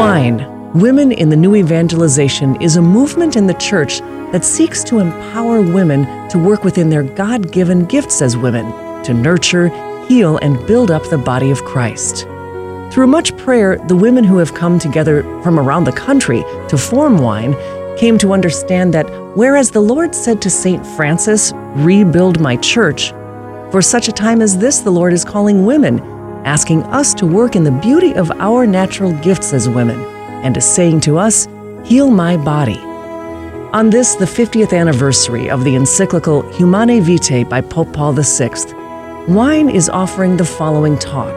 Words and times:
Wine, 0.00 0.72
Women 0.72 1.12
in 1.12 1.28
the 1.28 1.36
New 1.36 1.56
Evangelization, 1.56 2.58
is 2.62 2.76
a 2.76 2.80
movement 2.80 3.36
in 3.36 3.46
the 3.46 3.52
church 3.52 3.98
that 4.32 4.46
seeks 4.46 4.82
to 4.84 4.98
empower 4.98 5.60
women 5.60 6.06
to 6.30 6.38
work 6.38 6.64
within 6.64 6.88
their 6.88 7.02
God 7.02 7.52
given 7.52 7.84
gifts 7.84 8.22
as 8.22 8.34
women, 8.34 8.64
to 9.04 9.12
nurture, 9.12 9.68
heal, 10.06 10.38
and 10.38 10.66
build 10.66 10.90
up 10.90 11.06
the 11.10 11.18
body 11.18 11.50
of 11.50 11.62
Christ. 11.66 12.22
Through 12.90 13.08
much 13.08 13.36
prayer, 13.36 13.76
the 13.88 13.94
women 13.94 14.24
who 14.24 14.38
have 14.38 14.54
come 14.54 14.78
together 14.78 15.22
from 15.42 15.60
around 15.60 15.84
the 15.84 15.92
country 15.92 16.44
to 16.68 16.78
form 16.78 17.18
Wine 17.18 17.54
came 17.98 18.16
to 18.20 18.32
understand 18.32 18.94
that 18.94 19.06
whereas 19.36 19.70
the 19.70 19.82
Lord 19.82 20.14
said 20.14 20.40
to 20.40 20.48
St. 20.48 20.84
Francis, 20.96 21.52
Rebuild 21.74 22.40
my 22.40 22.56
church, 22.56 23.10
for 23.70 23.82
such 23.82 24.08
a 24.08 24.12
time 24.12 24.40
as 24.40 24.56
this, 24.56 24.78
the 24.78 24.90
Lord 24.90 25.12
is 25.12 25.26
calling 25.26 25.66
women, 25.66 25.98
asking 26.44 26.82
us 26.84 27.14
to 27.14 27.26
work 27.26 27.56
in 27.56 27.64
the 27.64 27.70
beauty 27.70 28.14
of 28.14 28.30
our 28.32 28.66
natural 28.66 29.12
gifts 29.20 29.52
as 29.52 29.68
women, 29.68 30.00
and 30.44 30.56
is 30.56 30.64
saying 30.64 31.00
to 31.02 31.18
us, 31.18 31.48
Heal 31.84 32.10
my 32.10 32.36
body. 32.36 32.78
On 33.72 33.88
this, 33.88 34.14
the 34.16 34.24
50th 34.24 34.76
anniversary 34.76 35.48
of 35.48 35.64
the 35.64 35.76
encyclical 35.76 36.42
Humanae 36.52 37.00
Vitae 37.00 37.44
by 37.44 37.60
Pope 37.60 37.92
Paul 37.92 38.12
VI, 38.12 38.50
Wine 39.28 39.70
is 39.70 39.88
offering 39.88 40.36
the 40.36 40.44
following 40.44 40.98
talk. 40.98 41.34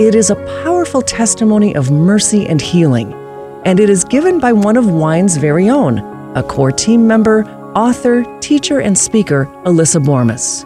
It 0.00 0.14
is 0.14 0.30
a 0.30 0.62
powerful 0.64 1.00
testimony 1.00 1.74
of 1.76 1.90
mercy 1.90 2.46
and 2.48 2.60
healing, 2.60 3.12
and 3.64 3.78
it 3.78 3.88
is 3.88 4.04
given 4.04 4.40
by 4.40 4.52
one 4.52 4.76
of 4.76 4.90
Wine's 4.90 5.36
very 5.36 5.70
own, 5.70 5.98
a 6.36 6.42
core 6.42 6.72
team 6.72 7.06
member, 7.06 7.44
author, 7.76 8.24
teacher, 8.40 8.80
and 8.80 8.98
speaker, 8.98 9.46
Alyssa 9.64 10.04
Bormes. 10.04 10.64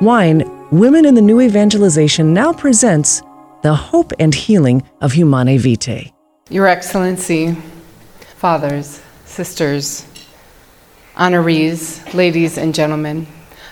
Wine, 0.00 0.42
Women 0.70 1.06
in 1.06 1.14
the 1.14 1.22
New 1.22 1.40
Evangelization 1.40 2.34
now 2.34 2.52
presents 2.52 3.22
The 3.62 3.74
Hope 3.74 4.12
and 4.18 4.34
Healing 4.34 4.82
of 5.00 5.12
Humanae 5.12 5.56
Vitae. 5.56 6.12
Your 6.50 6.66
Excellency, 6.66 7.56
fathers, 8.36 9.00
sisters, 9.24 10.04
honorees, 11.16 12.12
ladies 12.12 12.58
and 12.58 12.74
gentlemen, 12.74 13.26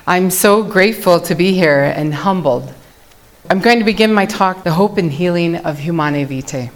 I'm 0.07 0.31
so 0.31 0.63
grateful 0.63 1.21
to 1.21 1.35
be 1.35 1.53
here 1.53 1.85
and 1.85 2.15
humbled. 2.15 2.73
I'm 3.51 3.61
going 3.61 3.79
to 3.79 3.85
begin 3.85 4.15
my 4.15 4.25
talk, 4.25 4.65
The 4.65 4.73
Hope 4.73 4.97
and 4.97 5.13
Healing 5.13 5.57
of 5.57 5.81
Humanae 5.81 6.25
Vitae. 6.25 6.71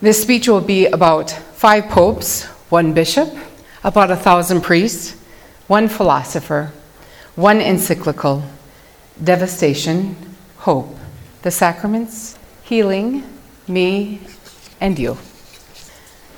This 0.00 0.22
speech 0.22 0.48
will 0.48 0.62
be 0.62 0.86
about 0.86 1.30
five 1.30 1.90
popes, 1.90 2.44
one 2.70 2.94
bishop, 2.94 3.36
about 3.84 4.10
a 4.10 4.16
thousand 4.16 4.62
priests, 4.62 5.12
one 5.66 5.88
philosopher, 5.88 6.72
one 7.34 7.60
encyclical, 7.60 8.42
devastation, 9.22 10.16
hope, 10.58 10.96
the 11.42 11.50
sacraments, 11.50 12.38
healing, 12.62 13.22
me, 13.68 14.20
and 14.80 14.98
you. 14.98 15.16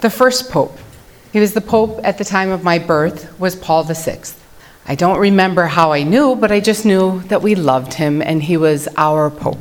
The 0.00 0.10
first 0.10 0.50
pope, 0.50 0.76
he 1.32 1.40
was 1.40 1.54
the 1.54 1.60
pope 1.60 2.00
at 2.04 2.18
the 2.18 2.24
time 2.24 2.50
of 2.50 2.62
my 2.62 2.78
birth, 2.78 3.38
was 3.38 3.56
Paul 3.56 3.84
VI. 3.84 4.20
I 4.86 4.94
don't 4.94 5.18
remember 5.18 5.64
how 5.66 5.92
I 5.92 6.02
knew, 6.02 6.34
but 6.34 6.50
I 6.50 6.60
just 6.60 6.84
knew 6.86 7.20
that 7.24 7.42
we 7.42 7.54
loved 7.54 7.94
him 7.94 8.22
and 8.22 8.42
he 8.42 8.56
was 8.56 8.88
our 8.96 9.28
pope. 9.28 9.58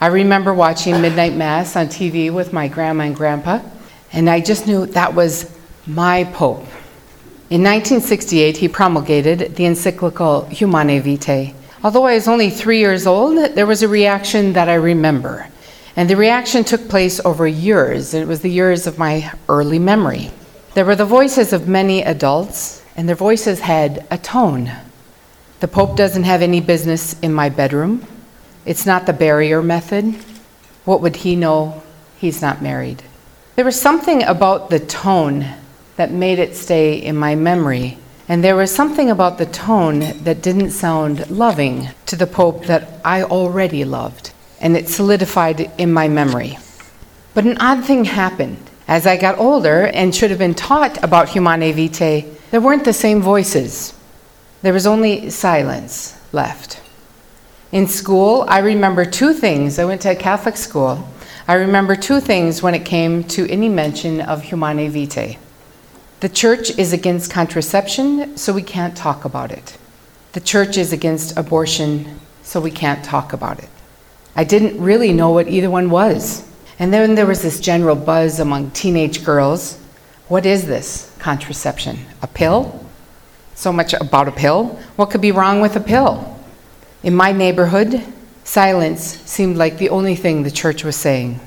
I 0.00 0.08
remember 0.08 0.52
watching 0.52 1.00
Midnight 1.00 1.34
Mass 1.34 1.76
on 1.76 1.86
TV 1.86 2.30
with 2.30 2.52
my 2.52 2.68
grandma 2.68 3.04
and 3.04 3.16
grandpa, 3.16 3.60
and 4.12 4.28
I 4.28 4.40
just 4.40 4.66
knew 4.66 4.84
that 4.86 5.14
was 5.14 5.56
my 5.86 6.24
pope. 6.24 6.66
In 7.48 7.62
1968, 7.62 8.56
he 8.56 8.68
promulgated 8.68 9.56
the 9.56 9.64
encyclical 9.64 10.46
Humanae 10.46 10.98
Vitae. 10.98 11.54
Although 11.84 12.06
I 12.06 12.14
was 12.14 12.28
only 12.28 12.48
three 12.48 12.78
years 12.78 13.06
old, 13.08 13.54
there 13.54 13.66
was 13.66 13.82
a 13.82 13.88
reaction 13.88 14.52
that 14.52 14.68
I 14.68 14.74
remember. 14.74 15.48
And 15.96 16.08
the 16.08 16.16
reaction 16.16 16.62
took 16.62 16.88
place 16.88 17.20
over 17.24 17.46
years. 17.46 18.14
It 18.14 18.28
was 18.28 18.40
the 18.40 18.50
years 18.50 18.86
of 18.86 18.98
my 18.98 19.32
early 19.48 19.80
memory. 19.80 20.30
There 20.74 20.84
were 20.84 20.96
the 20.96 21.04
voices 21.04 21.52
of 21.52 21.66
many 21.66 22.02
adults, 22.02 22.82
and 22.96 23.08
their 23.08 23.16
voices 23.16 23.60
had 23.60 24.06
a 24.10 24.16
tone. 24.16 24.70
The 25.60 25.68
Pope 25.68 25.96
doesn't 25.96 26.22
have 26.22 26.40
any 26.40 26.60
business 26.60 27.18
in 27.20 27.32
my 27.32 27.48
bedroom. 27.48 28.06
It's 28.64 28.86
not 28.86 29.06
the 29.06 29.12
barrier 29.12 29.60
method. 29.60 30.14
What 30.84 31.00
would 31.02 31.16
he 31.16 31.34
know? 31.34 31.82
He's 32.16 32.40
not 32.40 32.62
married. 32.62 33.02
There 33.56 33.64
was 33.64 33.80
something 33.80 34.22
about 34.22 34.70
the 34.70 34.80
tone 34.80 35.46
that 35.96 36.12
made 36.12 36.38
it 36.38 36.56
stay 36.56 36.94
in 36.94 37.16
my 37.16 37.34
memory. 37.34 37.98
And 38.32 38.42
there 38.42 38.56
was 38.56 38.74
something 38.74 39.10
about 39.10 39.36
the 39.36 39.44
tone 39.44 39.98
that 40.24 40.40
didn't 40.40 40.70
sound 40.70 41.28
loving 41.28 41.90
to 42.06 42.16
the 42.16 42.26
Pope 42.26 42.64
that 42.64 42.88
I 43.04 43.24
already 43.24 43.84
loved 43.84 44.32
and 44.58 44.74
it 44.74 44.88
solidified 44.88 45.70
in 45.76 45.92
my 45.92 46.08
memory. 46.08 46.56
But 47.34 47.44
an 47.44 47.58
odd 47.58 47.84
thing 47.84 48.06
happened. 48.06 48.70
As 48.88 49.06
I 49.06 49.18
got 49.18 49.38
older 49.38 49.86
and 49.88 50.14
should 50.14 50.30
have 50.30 50.38
been 50.38 50.54
taught 50.54 51.04
about 51.04 51.28
Humanae 51.28 51.72
Vitae, 51.72 52.24
there 52.50 52.62
weren't 52.62 52.86
the 52.86 52.94
same 52.94 53.20
voices. 53.20 53.92
There 54.62 54.72
was 54.72 54.86
only 54.86 55.28
silence 55.28 56.18
left. 56.32 56.80
In 57.70 57.86
school, 57.86 58.46
I 58.48 58.60
remember 58.60 59.04
two 59.04 59.34
things. 59.34 59.78
I 59.78 59.84
went 59.84 60.00
to 60.02 60.12
a 60.12 60.16
Catholic 60.16 60.56
school. 60.56 61.06
I 61.46 61.52
remember 61.56 61.96
two 61.96 62.18
things 62.18 62.62
when 62.62 62.74
it 62.74 62.86
came 62.86 63.24
to 63.24 63.46
any 63.50 63.68
mention 63.68 64.22
of 64.22 64.44
Humanae 64.44 64.88
Vitae. 64.88 65.36
The 66.22 66.28
church 66.28 66.78
is 66.78 66.92
against 66.92 67.32
contraception, 67.32 68.36
so 68.36 68.52
we 68.52 68.62
can't 68.62 68.96
talk 68.96 69.24
about 69.24 69.50
it. 69.50 69.76
The 70.34 70.40
church 70.40 70.76
is 70.76 70.92
against 70.92 71.36
abortion, 71.36 72.20
so 72.44 72.60
we 72.60 72.70
can't 72.70 73.04
talk 73.04 73.32
about 73.32 73.58
it. 73.58 73.68
I 74.36 74.44
didn't 74.44 74.80
really 74.80 75.12
know 75.12 75.30
what 75.30 75.48
either 75.48 75.68
one 75.68 75.90
was. 75.90 76.48
And 76.78 76.94
then 76.94 77.16
there 77.16 77.26
was 77.26 77.42
this 77.42 77.58
general 77.58 77.96
buzz 77.96 78.38
among 78.38 78.70
teenage 78.70 79.24
girls. 79.24 79.80
What 80.28 80.46
is 80.46 80.64
this 80.64 81.12
contraception? 81.18 81.98
A 82.22 82.28
pill? 82.28 82.86
So 83.56 83.72
much 83.72 83.92
about 83.92 84.28
a 84.28 84.30
pill. 84.30 84.78
What 84.94 85.10
could 85.10 85.22
be 85.22 85.32
wrong 85.32 85.60
with 85.60 85.74
a 85.74 85.80
pill? 85.80 86.38
In 87.02 87.16
my 87.16 87.32
neighborhood, 87.32 88.00
silence 88.44 89.02
seemed 89.28 89.56
like 89.56 89.76
the 89.76 89.90
only 89.90 90.14
thing 90.14 90.44
the 90.44 90.52
church 90.52 90.84
was 90.84 90.94
saying. 90.94 91.40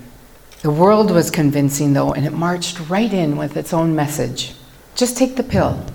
The 0.63 0.69
world 0.69 1.11
was 1.11 1.31
convincing, 1.31 1.93
though, 1.93 2.11
and 2.11 2.25
it 2.25 2.33
marched 2.33 2.89
right 2.89 3.13
in 3.13 3.37
with 3.37 3.55
its 3.55 3.71
own 3.71 3.95
message. 3.95 4.53
Just 4.95 5.17
take 5.17 5.35
the 5.35 5.43
pill, 5.43 5.85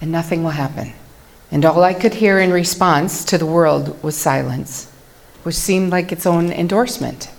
and 0.00 0.12
nothing 0.12 0.44
will 0.44 0.50
happen. 0.50 0.92
And 1.50 1.64
all 1.64 1.82
I 1.82 1.94
could 1.94 2.14
hear 2.14 2.38
in 2.38 2.52
response 2.52 3.24
to 3.24 3.38
the 3.38 3.46
world 3.46 4.02
was 4.02 4.16
silence 4.16 4.88
which 5.48 5.54
seemed 5.54 5.90
like 5.90 6.12
its 6.12 6.26
own 6.26 6.52
endorsement. 6.52 7.30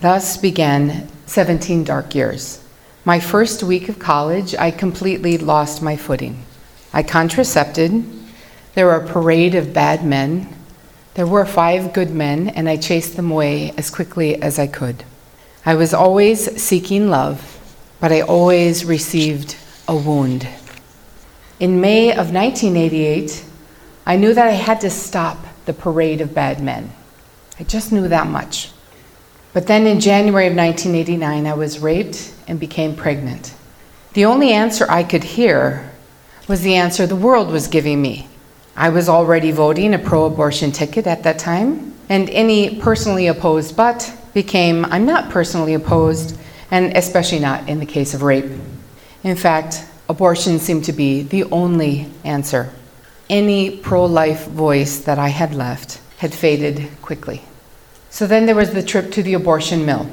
Thus 0.00 0.38
began 0.38 1.08
17 1.26 1.84
dark 1.84 2.14
years. 2.14 2.64
My 3.04 3.20
first 3.20 3.62
week 3.62 3.90
of 3.90 3.98
college, 3.98 4.54
I 4.54 4.70
completely 4.70 5.36
lost 5.36 5.82
my 5.82 5.94
footing. 5.94 6.44
I 6.92 7.02
contracepted. 7.02 8.02
There 8.74 8.86
were 8.86 8.96
a 8.96 9.06
parade 9.06 9.54
of 9.54 9.74
bad 9.74 10.04
men. 10.04 10.48
There 11.14 11.26
were 11.26 11.44
five 11.44 11.92
good 11.92 12.10
men, 12.10 12.48
and 12.48 12.66
I 12.66 12.78
chased 12.78 13.16
them 13.16 13.30
away 13.30 13.72
as 13.76 13.90
quickly 13.90 14.40
as 14.40 14.58
I 14.58 14.66
could. 14.66 15.04
I 15.66 15.74
was 15.74 15.92
always 15.92 16.62
seeking 16.62 17.10
love, 17.10 17.60
but 18.00 18.12
I 18.12 18.22
always 18.22 18.86
received 18.86 19.54
a 19.88 19.96
wound. 19.96 20.46
In 21.58 21.80
May 21.80 22.10
of 22.10 22.32
1988, 22.32 23.44
I 24.06 24.16
knew 24.16 24.34
that 24.34 24.46
I 24.46 24.52
had 24.52 24.82
to 24.82 24.90
stop 24.90 25.38
the 25.64 25.72
parade 25.72 26.20
of 26.20 26.34
bad 26.34 26.62
men. 26.62 26.92
I 27.58 27.64
just 27.64 27.90
knew 27.90 28.06
that 28.08 28.26
much. 28.26 28.70
But 29.54 29.66
then 29.66 29.86
in 29.86 29.98
January 29.98 30.46
of 30.46 30.54
1989, 30.54 31.46
I 31.46 31.54
was 31.54 31.80
raped 31.80 32.32
and 32.46 32.60
became 32.60 32.94
pregnant. 32.94 33.54
The 34.12 34.26
only 34.26 34.52
answer 34.52 34.86
I 34.88 35.02
could 35.02 35.24
hear 35.24 35.90
was 36.46 36.60
the 36.60 36.76
answer 36.76 37.06
the 37.06 37.16
world 37.16 37.50
was 37.50 37.66
giving 37.66 38.00
me. 38.00 38.28
I 38.76 38.90
was 38.90 39.08
already 39.08 39.50
voting 39.50 39.94
a 39.94 39.98
pro 39.98 40.26
abortion 40.26 40.70
ticket 40.70 41.06
at 41.06 41.22
that 41.24 41.38
time, 41.38 41.94
and 42.08 42.30
any 42.30 42.78
personally 42.78 43.26
opposed 43.26 43.76
but 43.76 44.14
became 44.34 44.84
I'm 44.84 45.04
not 45.04 45.30
personally 45.30 45.74
opposed, 45.74 46.38
and 46.70 46.96
especially 46.96 47.40
not 47.40 47.68
in 47.68 47.80
the 47.80 47.86
case 47.86 48.14
of 48.14 48.22
rape. 48.22 48.52
In 49.24 49.36
fact, 49.36 49.84
abortion 50.08 50.58
seemed 50.58 50.84
to 50.84 50.92
be 50.92 51.22
the 51.22 51.44
only 51.44 52.10
answer. 52.24 52.70
Any 53.28 53.76
pro 53.76 54.04
life 54.06 54.46
voice 54.46 54.98
that 55.00 55.18
I 55.18 55.28
had 55.28 55.54
left 55.54 56.00
had 56.18 56.32
faded 56.32 56.88
quickly. 57.02 57.42
So 58.10 58.26
then 58.26 58.46
there 58.46 58.54
was 58.54 58.72
the 58.72 58.82
trip 58.82 59.12
to 59.12 59.22
the 59.22 59.34
abortion 59.34 59.84
mill. 59.84 60.08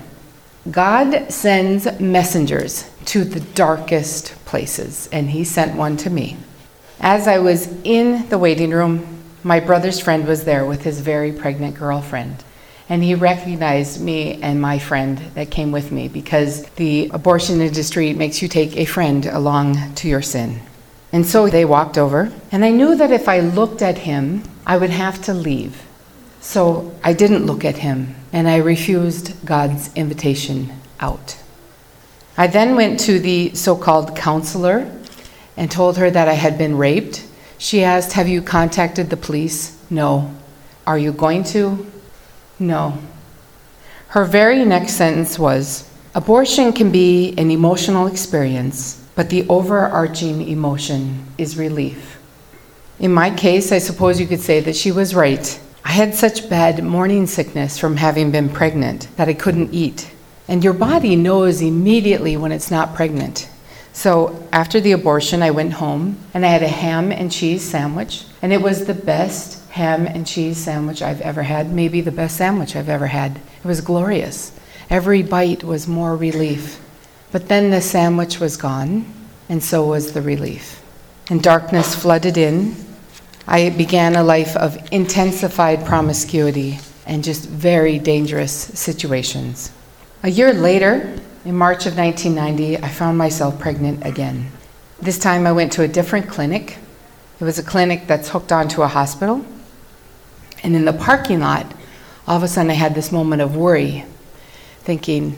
God 0.70 1.32
sends 1.32 2.00
messengers 2.00 2.90
to 3.06 3.24
the 3.24 3.40
darkest 3.40 4.34
places, 4.46 5.08
and 5.12 5.30
He 5.30 5.44
sent 5.44 5.76
one 5.76 5.96
to 5.98 6.10
me. 6.10 6.38
As 7.00 7.28
I 7.28 7.38
was 7.38 7.68
in 7.84 8.28
the 8.30 8.38
waiting 8.38 8.72
room, 8.72 9.24
my 9.44 9.60
brother's 9.60 10.00
friend 10.00 10.28
was 10.28 10.44
there 10.44 10.66
with 10.66 10.84
his 10.84 11.02
very 11.02 11.32
pregnant 11.32 11.76
girlfriend. 11.76 12.44
And 12.88 13.04
he 13.04 13.16
recognized 13.16 14.00
me 14.00 14.40
and 14.42 14.62
my 14.62 14.78
friend 14.78 15.18
that 15.34 15.50
came 15.50 15.72
with 15.72 15.92
me 15.92 16.08
because 16.08 16.66
the 16.72 17.10
abortion 17.12 17.62
industry 17.62 18.14
makes 18.14 18.42
you 18.42 18.48
take 18.48 18.78
a 18.78 18.86
friend 18.86 19.26
along 19.26 19.96
to 19.96 20.08
your 20.08 20.22
sin. 20.22 20.62
And 21.12 21.26
so 21.26 21.48
they 21.48 21.66
walked 21.66 21.98
over, 21.98 22.32
and 22.52 22.66
I 22.66 22.72
knew 22.72 22.96
that 22.96 23.12
if 23.12 23.28
I 23.28 23.40
looked 23.40 23.82
at 23.82 24.00
him, 24.00 24.44
I 24.66 24.78
would 24.78 24.90
have 24.90 25.22
to 25.24 25.34
leave. 25.34 25.82
So 26.42 26.94
I 27.04 27.14
didn't 27.14 27.46
look 27.46 27.66
at 27.66 27.78
him, 27.78 28.16
and 28.34 28.48
I 28.48 28.58
refused 28.58 29.46
God's 29.46 29.94
invitation 29.96 30.74
out. 31.00 31.38
I 32.38 32.48
then 32.48 32.76
went 32.76 33.00
to 33.02 33.20
the 33.20 33.56
so 33.56 33.76
called 33.76 34.16
counselor 34.16 34.92
and 35.56 35.72
told 35.72 35.98
her 35.98 36.12
that 36.12 36.28
I 36.28 36.34
had 36.34 36.58
been 36.58 36.78
raped. 36.78 37.26
She 37.58 37.84
asked, 37.84 38.14
Have 38.14 38.28
you 38.28 38.42
contacted 38.42 39.10
the 39.10 39.18
police? 39.18 39.82
No. 39.90 40.36
Are 40.86 40.98
you 40.98 41.14
going 41.14 41.46
to? 41.46 41.90
No. 42.60 42.98
Her 44.10 44.26
very 44.26 44.64
next 44.64 44.94
sentence 44.94 45.38
was 45.38 45.90
Abortion 46.14 46.72
can 46.72 46.92
be 46.92 47.34
an 47.38 47.52
emotional 47.52 48.08
experience, 48.08 49.06
but 49.16 49.30
the 49.30 49.46
overarching 49.50 50.48
emotion 50.48 51.26
is 51.38 51.58
relief. 51.58 52.18
In 53.00 53.12
my 53.12 53.30
case, 53.30 53.74
I 53.74 53.80
suppose 53.80 54.22
you 54.22 54.26
could 54.26 54.40
say 54.40 54.62
that 54.62 54.78
she 54.78 54.94
was 54.94 55.14
right. 55.14 55.60
I 55.84 55.92
had 55.92 56.16
such 56.16 56.50
bad 56.50 56.82
morning 56.82 57.28
sickness 57.28 57.78
from 57.78 57.98
having 57.98 58.32
been 58.32 58.48
pregnant 58.48 59.10
that 59.18 59.28
I 59.28 59.34
couldn't 59.34 59.74
eat. 59.74 60.10
And 60.48 60.64
your 60.64 60.74
body 60.74 61.18
knows 61.18 61.62
immediately 61.62 62.38
when 62.38 62.54
it's 62.54 62.72
not 62.72 62.96
pregnant. 62.96 63.50
So 63.92 64.48
after 64.54 64.80
the 64.80 64.94
abortion, 64.94 65.44
I 65.44 65.52
went 65.52 65.74
home 65.74 66.18
and 66.34 66.46
I 66.46 66.50
had 66.50 66.64
a 66.64 66.68
ham 66.70 67.12
and 67.12 67.30
cheese 67.32 67.70
sandwich, 67.70 68.24
and 68.42 68.54
it 68.54 68.62
was 68.62 68.86
the 68.86 68.94
best 68.94 69.65
ham 69.76 70.08
and 70.08 70.26
cheese 70.26 70.58
sandwich 70.58 71.02
I've 71.02 71.20
ever 71.20 71.44
had, 71.44 71.70
maybe 71.70 72.00
the 72.00 72.10
best 72.10 72.38
sandwich 72.38 72.78
I've 72.78 72.88
ever 72.88 73.08
had. 73.08 73.36
It 73.36 73.68
was 73.68 73.82
glorious. 73.82 74.58
Every 74.90 75.22
bite 75.22 75.66
was 75.66 75.86
more 75.86 76.16
relief. 76.16 76.82
But 77.34 77.50
then 77.50 77.72
the 77.72 77.82
sandwich 77.82 78.40
was 78.40 78.56
gone, 78.56 79.06
and 79.50 79.62
so 79.62 79.86
was 79.86 80.14
the 80.14 80.22
relief. 80.22 80.82
And 81.30 81.44
darkness 81.44 81.94
flooded 81.94 82.38
in. 82.38 82.74
I 83.48 83.70
began 83.70 84.16
a 84.16 84.24
life 84.24 84.56
of 84.56 84.78
intensified 84.94 85.86
promiscuity 85.86 86.80
and 87.06 87.22
just 87.22 87.50
very 87.50 88.00
dangerous 88.00 88.54
situations. 88.54 89.74
A 90.24 90.30
year 90.30 90.54
later, 90.54 91.20
in 91.44 91.54
March 91.54 91.86
of 91.86 91.98
1990, 91.98 92.78
I 92.78 92.88
found 92.88 93.18
myself 93.18 93.60
pregnant 93.60 94.06
again. 94.06 94.52
This 95.02 95.20
time 95.20 95.46
I 95.46 95.52
went 95.52 95.74
to 95.74 95.82
a 95.82 95.88
different 95.90 96.30
clinic. 96.30 96.78
It 97.42 97.44
was 97.44 97.60
a 97.60 97.64
clinic 97.64 98.08
that's 98.08 98.30
hooked 98.30 98.54
onto 98.54 98.82
a 98.82 98.88
hospital. 98.88 99.46
And 100.66 100.76
in 100.76 100.86
the 100.86 100.94
parking 100.94 101.42
lot, 101.42 101.72
all 102.28 102.38
of 102.38 102.42
a 102.42 102.48
sudden 102.48 102.72
I 102.72 102.74
had 102.74 102.96
this 102.96 103.12
moment 103.12 103.40
of 103.40 103.56
worry 103.56 104.04
thinking, 104.80 105.38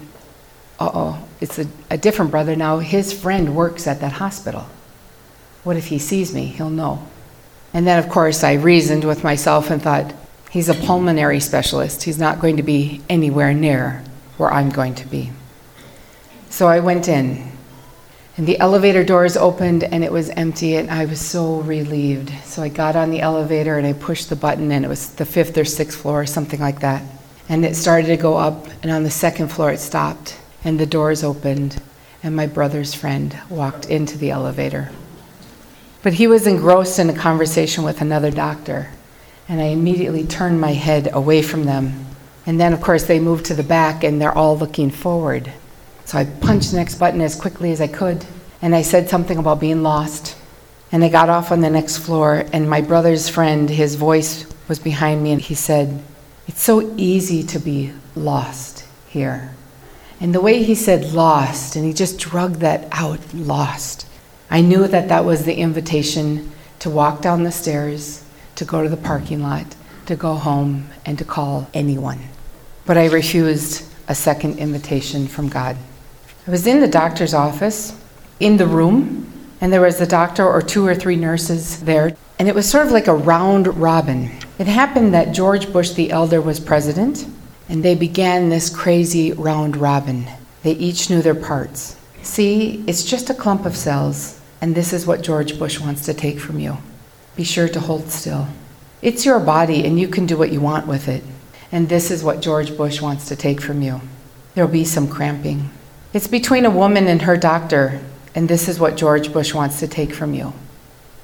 uh 0.79 0.89
oh, 0.93 1.27
it's 1.41 1.59
a, 1.59 1.67
a 1.89 1.97
different 1.97 2.31
brother 2.31 2.55
now. 2.55 2.79
His 2.79 3.11
friend 3.11 3.53
works 3.53 3.87
at 3.87 3.99
that 3.99 4.13
hospital. 4.13 4.67
What 5.65 5.75
if 5.75 5.87
he 5.87 5.99
sees 5.99 6.33
me? 6.33 6.45
He'll 6.45 6.69
know. 6.69 7.05
And 7.73 7.85
then, 7.85 7.99
of 7.99 8.07
course, 8.07 8.41
I 8.41 8.53
reasoned 8.53 9.03
with 9.03 9.25
myself 9.25 9.69
and 9.69 9.81
thought, 9.81 10.13
he's 10.49 10.69
a 10.69 10.73
pulmonary 10.73 11.41
specialist. 11.41 12.03
He's 12.03 12.17
not 12.17 12.39
going 12.39 12.55
to 12.55 12.63
be 12.63 13.01
anywhere 13.09 13.53
near 13.53 14.05
where 14.37 14.49
I'm 14.49 14.69
going 14.69 14.95
to 14.95 15.07
be. 15.07 15.31
So 16.49 16.69
I 16.69 16.79
went 16.79 17.09
in, 17.09 17.51
and 18.37 18.45
the 18.45 18.59
elevator 18.59 19.03
doors 19.03 19.35
opened, 19.35 19.83
and 19.83 20.03
it 20.03 20.11
was 20.11 20.29
empty, 20.29 20.75
and 20.75 20.91
I 20.91 21.05
was 21.05 21.19
so 21.19 21.61
relieved. 21.61 22.31
So 22.43 22.61
I 22.61 22.69
got 22.69 22.95
on 22.95 23.09
the 23.09 23.21
elevator 23.21 23.79
and 23.79 23.87
I 23.87 23.93
pushed 23.93 24.29
the 24.29 24.35
button, 24.35 24.71
and 24.71 24.85
it 24.85 24.87
was 24.87 25.09
the 25.13 25.25
fifth 25.25 25.57
or 25.57 25.65
sixth 25.65 25.99
floor, 25.99 26.27
something 26.27 26.59
like 26.59 26.81
that. 26.81 27.01
And 27.49 27.65
it 27.65 27.75
started 27.75 28.07
to 28.07 28.17
go 28.17 28.37
up, 28.37 28.67
and 28.83 28.91
on 28.91 29.03
the 29.03 29.09
second 29.09 29.47
floor 29.47 29.71
it 29.71 29.79
stopped, 29.79 30.37
and 30.63 30.79
the 30.79 30.85
doors 30.85 31.23
opened, 31.23 31.81
and 32.21 32.35
my 32.35 32.45
brother's 32.45 32.93
friend 32.93 33.35
walked 33.49 33.87
into 33.87 34.19
the 34.19 34.29
elevator. 34.29 34.91
But 36.03 36.13
he 36.13 36.27
was 36.27 36.45
engrossed 36.45 36.99
in 36.99 37.09
a 37.09 37.15
conversation 37.15 37.83
with 37.83 38.01
another 38.01 38.29
doctor, 38.29 38.91
and 39.49 39.59
I 39.59 39.65
immediately 39.65 40.27
turned 40.27 40.61
my 40.61 40.73
head 40.73 41.09
away 41.11 41.41
from 41.41 41.63
them. 41.63 42.05
And 42.45 42.59
then, 42.59 42.71
of 42.71 42.81
course, 42.81 43.05
they 43.05 43.19
moved 43.19 43.45
to 43.45 43.55
the 43.55 43.63
back, 43.63 44.03
and 44.03 44.21
they're 44.21 44.31
all 44.31 44.57
looking 44.57 44.91
forward. 44.91 45.51
So 46.07 46.17
I 46.17 46.23
punched 46.23 46.71
the 46.71 46.77
next 46.77 46.95
button 46.95 47.19
as 47.19 47.35
quickly 47.35 47.73
as 47.73 47.81
I 47.81 47.87
could, 47.87 48.25
and 48.61 48.73
I 48.73 48.81
said 48.81 49.09
something 49.09 49.37
about 49.37 49.59
being 49.59 49.83
lost. 49.83 50.37
And 50.89 51.03
I 51.03 51.09
got 51.09 51.27
off 51.27 51.51
on 51.51 51.59
the 51.59 51.69
next 51.69 51.97
floor, 51.97 52.45
and 52.53 52.69
my 52.69 52.79
brother's 52.79 53.27
friend, 53.27 53.69
his 53.69 53.95
voice 53.95 54.45
was 54.69 54.79
behind 54.79 55.21
me, 55.21 55.33
and 55.33 55.41
he 55.41 55.53
said, 55.53 56.01
it's 56.47 56.61
so 56.61 56.93
easy 56.95 57.43
to 57.43 57.59
be 57.59 57.91
lost 58.15 58.85
here. 59.09 59.53
And 60.21 60.33
the 60.33 60.39
way 60.39 60.63
he 60.63 60.75
said 60.75 61.11
lost, 61.11 61.75
and 61.75 61.83
he 61.83 61.91
just 61.91 62.17
drug 62.19 62.59
that 62.59 62.87
out, 62.93 63.19
lost, 63.33 64.07
I 64.49 64.61
knew 64.61 64.87
that 64.87 65.09
that 65.09 65.25
was 65.25 65.43
the 65.43 65.55
invitation 65.55 66.53
to 66.79 66.89
walk 66.89 67.21
down 67.21 67.43
the 67.43 67.51
stairs, 67.51 68.23
to 68.55 68.63
go 68.63 68.81
to 68.81 68.87
the 68.87 68.95
parking 68.95 69.43
lot, 69.43 69.75
to 70.05 70.15
go 70.15 70.35
home, 70.35 70.87
and 71.05 71.17
to 71.17 71.25
call 71.25 71.69
anyone. 71.73 72.21
But 72.85 72.97
I 72.97 73.07
refused 73.07 73.83
a 74.07 74.15
second 74.15 74.57
invitation 74.57 75.27
from 75.27 75.49
God. 75.49 75.75
I 76.47 76.51
was 76.51 76.65
in 76.65 76.79
the 76.79 76.87
doctor's 76.87 77.33
office, 77.33 77.93
in 78.39 78.55
the 78.55 78.65
room, 78.65 79.29
and 79.59 79.73
there 79.73 79.81
was 79.81 79.99
a 79.99 80.07
doctor 80.07 80.47
or 80.47 80.61
two 80.61 80.87
or 80.87 80.95
three 80.95 81.17
nurses 81.17 81.81
there, 81.81 82.15
and 82.39 82.47
it 82.47 82.55
was 82.55 82.69
sort 82.69 82.85
of 82.85 82.93
like 82.93 83.07
a 83.07 83.13
round 83.13 83.67
robin. 83.75 84.31
It 84.57 84.67
happened 84.67 85.13
that 85.13 85.35
George 85.35 85.73
Bush 85.73 85.91
the 85.91 86.09
elder 86.09 86.39
was 86.39 86.61
president, 86.61 87.27
and 87.67 87.83
they 87.83 87.95
began 87.95 88.47
this 88.47 88.73
crazy 88.73 89.33
round 89.33 89.75
robin. 89.75 90.25
They 90.63 90.71
each 90.71 91.09
knew 91.09 91.21
their 91.21 91.35
parts. 91.35 91.97
See, 92.21 92.81
it's 92.87 93.03
just 93.03 93.29
a 93.29 93.33
clump 93.33 93.65
of 93.65 93.75
cells, 93.75 94.39
and 94.61 94.73
this 94.73 94.93
is 94.93 95.05
what 95.05 95.23
George 95.23 95.59
Bush 95.59 95.81
wants 95.81 96.05
to 96.05 96.13
take 96.13 96.39
from 96.39 96.59
you. 96.59 96.77
Be 97.35 97.43
sure 97.43 97.67
to 97.67 97.79
hold 97.81 98.09
still. 98.09 98.47
It's 99.01 99.25
your 99.25 99.41
body, 99.41 99.85
and 99.85 99.99
you 99.99 100.07
can 100.07 100.25
do 100.25 100.37
what 100.37 100.53
you 100.53 100.61
want 100.61 100.87
with 100.87 101.09
it. 101.09 101.25
And 101.73 101.89
this 101.89 102.09
is 102.09 102.23
what 102.23 102.41
George 102.41 102.77
Bush 102.77 103.01
wants 103.01 103.27
to 103.27 103.35
take 103.35 103.59
from 103.59 103.81
you. 103.81 103.99
There'll 104.55 104.71
be 104.71 104.85
some 104.85 105.09
cramping. 105.09 105.71
It's 106.13 106.27
between 106.27 106.65
a 106.65 106.69
woman 106.69 107.07
and 107.07 107.21
her 107.23 107.35
doctor, 107.35 107.99
and 108.33 108.47
this 108.47 108.69
is 108.69 108.79
what 108.79 108.95
George 108.95 109.33
Bush 109.33 109.53
wants 109.53 109.79
to 109.81 109.87
take 109.87 110.13
from 110.13 110.33
you. 110.33 110.53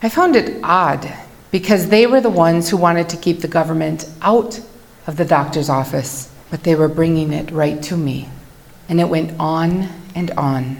I 0.01 0.09
found 0.09 0.35
it 0.35 0.59
odd 0.61 1.09
because 1.51 1.87
they 1.87 2.05
were 2.05 2.19
the 2.19 2.29
ones 2.29 2.69
who 2.69 2.75
wanted 2.75 3.07
to 3.09 3.17
keep 3.17 3.39
the 3.39 3.47
government 3.47 4.09
out 4.21 4.59
of 5.07 5.15
the 5.15 5.23
doctor's 5.23 5.69
office, 5.69 6.29
but 6.51 6.63
they 6.63 6.75
were 6.75 6.89
bringing 6.89 7.31
it 7.31 7.49
right 7.51 7.81
to 7.83 7.95
me. 7.95 8.27
And 8.89 8.99
it 8.99 9.07
went 9.07 9.39
on 9.39 9.87
and 10.15 10.31
on. 10.31 10.77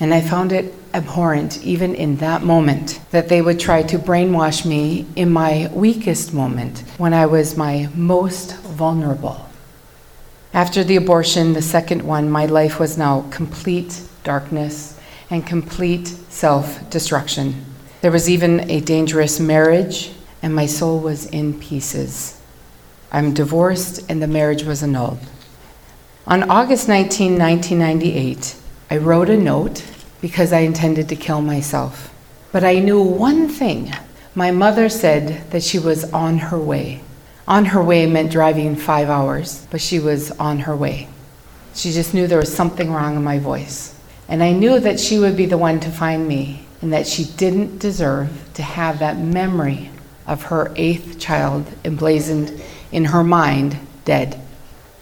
And 0.00 0.12
I 0.12 0.20
found 0.20 0.52
it 0.52 0.74
abhorrent, 0.92 1.64
even 1.64 1.94
in 1.94 2.16
that 2.16 2.42
moment, 2.42 3.00
that 3.10 3.30
they 3.30 3.40
would 3.40 3.58
try 3.58 3.82
to 3.84 3.98
brainwash 3.98 4.66
me 4.66 5.06
in 5.16 5.30
my 5.30 5.70
weakest 5.72 6.34
moment, 6.34 6.80
when 6.98 7.14
I 7.14 7.24
was 7.24 7.56
my 7.56 7.88
most 7.94 8.56
vulnerable. 8.58 9.45
After 10.56 10.82
the 10.82 10.96
abortion, 10.96 11.52
the 11.52 11.60
second 11.60 12.00
one, 12.00 12.30
my 12.30 12.46
life 12.46 12.80
was 12.80 12.96
now 12.96 13.26
complete 13.30 14.00
darkness 14.24 14.98
and 15.28 15.46
complete 15.46 16.08
self 16.30 16.88
destruction. 16.88 17.62
There 18.00 18.10
was 18.10 18.30
even 18.30 18.70
a 18.70 18.80
dangerous 18.80 19.38
marriage 19.38 20.12
and 20.42 20.54
my 20.54 20.64
soul 20.64 20.98
was 20.98 21.26
in 21.26 21.60
pieces. 21.60 22.40
I'm 23.12 23.34
divorced, 23.34 24.10
and 24.10 24.22
the 24.22 24.26
marriage 24.26 24.62
was 24.62 24.82
annulled. 24.82 25.18
On 26.26 26.48
August 26.48 26.88
19, 26.88 27.38
1998, 27.38 28.56
I 28.90 28.96
wrote 28.96 29.28
a 29.28 29.36
note 29.36 29.84
because 30.22 30.54
I 30.54 30.60
intended 30.60 31.10
to 31.10 31.16
kill 31.16 31.42
myself. 31.42 32.14
But 32.50 32.64
I 32.64 32.78
knew 32.78 33.02
one 33.02 33.50
thing. 33.50 33.92
My 34.34 34.52
mother 34.52 34.88
said 34.88 35.50
that 35.50 35.62
she 35.62 35.78
was 35.78 36.10
on 36.12 36.38
her 36.38 36.58
way. 36.58 37.02
On 37.48 37.64
her 37.66 37.82
way 37.82 38.06
meant 38.06 38.32
driving 38.32 38.74
five 38.74 39.08
hours, 39.08 39.66
but 39.70 39.80
she 39.80 40.00
was 40.00 40.32
on 40.32 40.60
her 40.60 40.74
way. 40.74 41.08
She 41.74 41.92
just 41.92 42.12
knew 42.12 42.26
there 42.26 42.38
was 42.38 42.54
something 42.54 42.92
wrong 42.92 43.16
in 43.16 43.22
my 43.22 43.38
voice. 43.38 43.94
And 44.28 44.42
I 44.42 44.52
knew 44.52 44.80
that 44.80 44.98
she 44.98 45.18
would 45.18 45.36
be 45.36 45.46
the 45.46 45.58
one 45.58 45.78
to 45.80 45.90
find 45.90 46.26
me 46.26 46.66
and 46.82 46.92
that 46.92 47.06
she 47.06 47.24
didn't 47.24 47.78
deserve 47.78 48.50
to 48.54 48.62
have 48.62 48.98
that 48.98 49.18
memory 49.18 49.90
of 50.26 50.42
her 50.44 50.72
eighth 50.76 51.20
child 51.20 51.66
emblazoned 51.84 52.60
in 52.90 53.04
her 53.04 53.22
mind, 53.22 53.78
dead. 54.04 54.40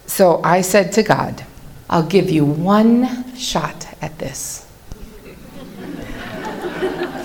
So 0.07 0.43
I 0.45 0.61
said 0.61 0.93
to 0.93 1.03
God, 1.03 1.45
I'll 1.89 2.07
give 2.07 2.31
you 2.31 2.45
one 2.45 3.35
shot 3.35 3.89
at 4.03 4.19
this. 4.19 4.67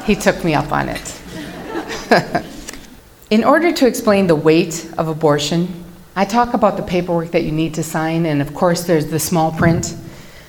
he 0.05 0.15
took 0.15 0.43
me 0.43 0.53
up 0.53 0.71
on 0.71 0.89
it. 0.89 1.21
in 3.29 3.43
order 3.43 3.71
to 3.71 3.87
explain 3.87 4.27
the 4.27 4.35
weight 4.35 4.91
of 4.97 5.07
abortion, 5.07 5.85
I 6.15 6.25
talk 6.25 6.53
about 6.53 6.77
the 6.77 6.83
paperwork 6.83 7.31
that 7.31 7.43
you 7.43 7.51
need 7.51 7.75
to 7.75 7.83
sign, 7.83 8.25
and 8.25 8.41
of 8.41 8.53
course, 8.55 8.83
there's 8.83 9.07
the 9.07 9.19
small 9.19 9.51
print, 9.51 9.95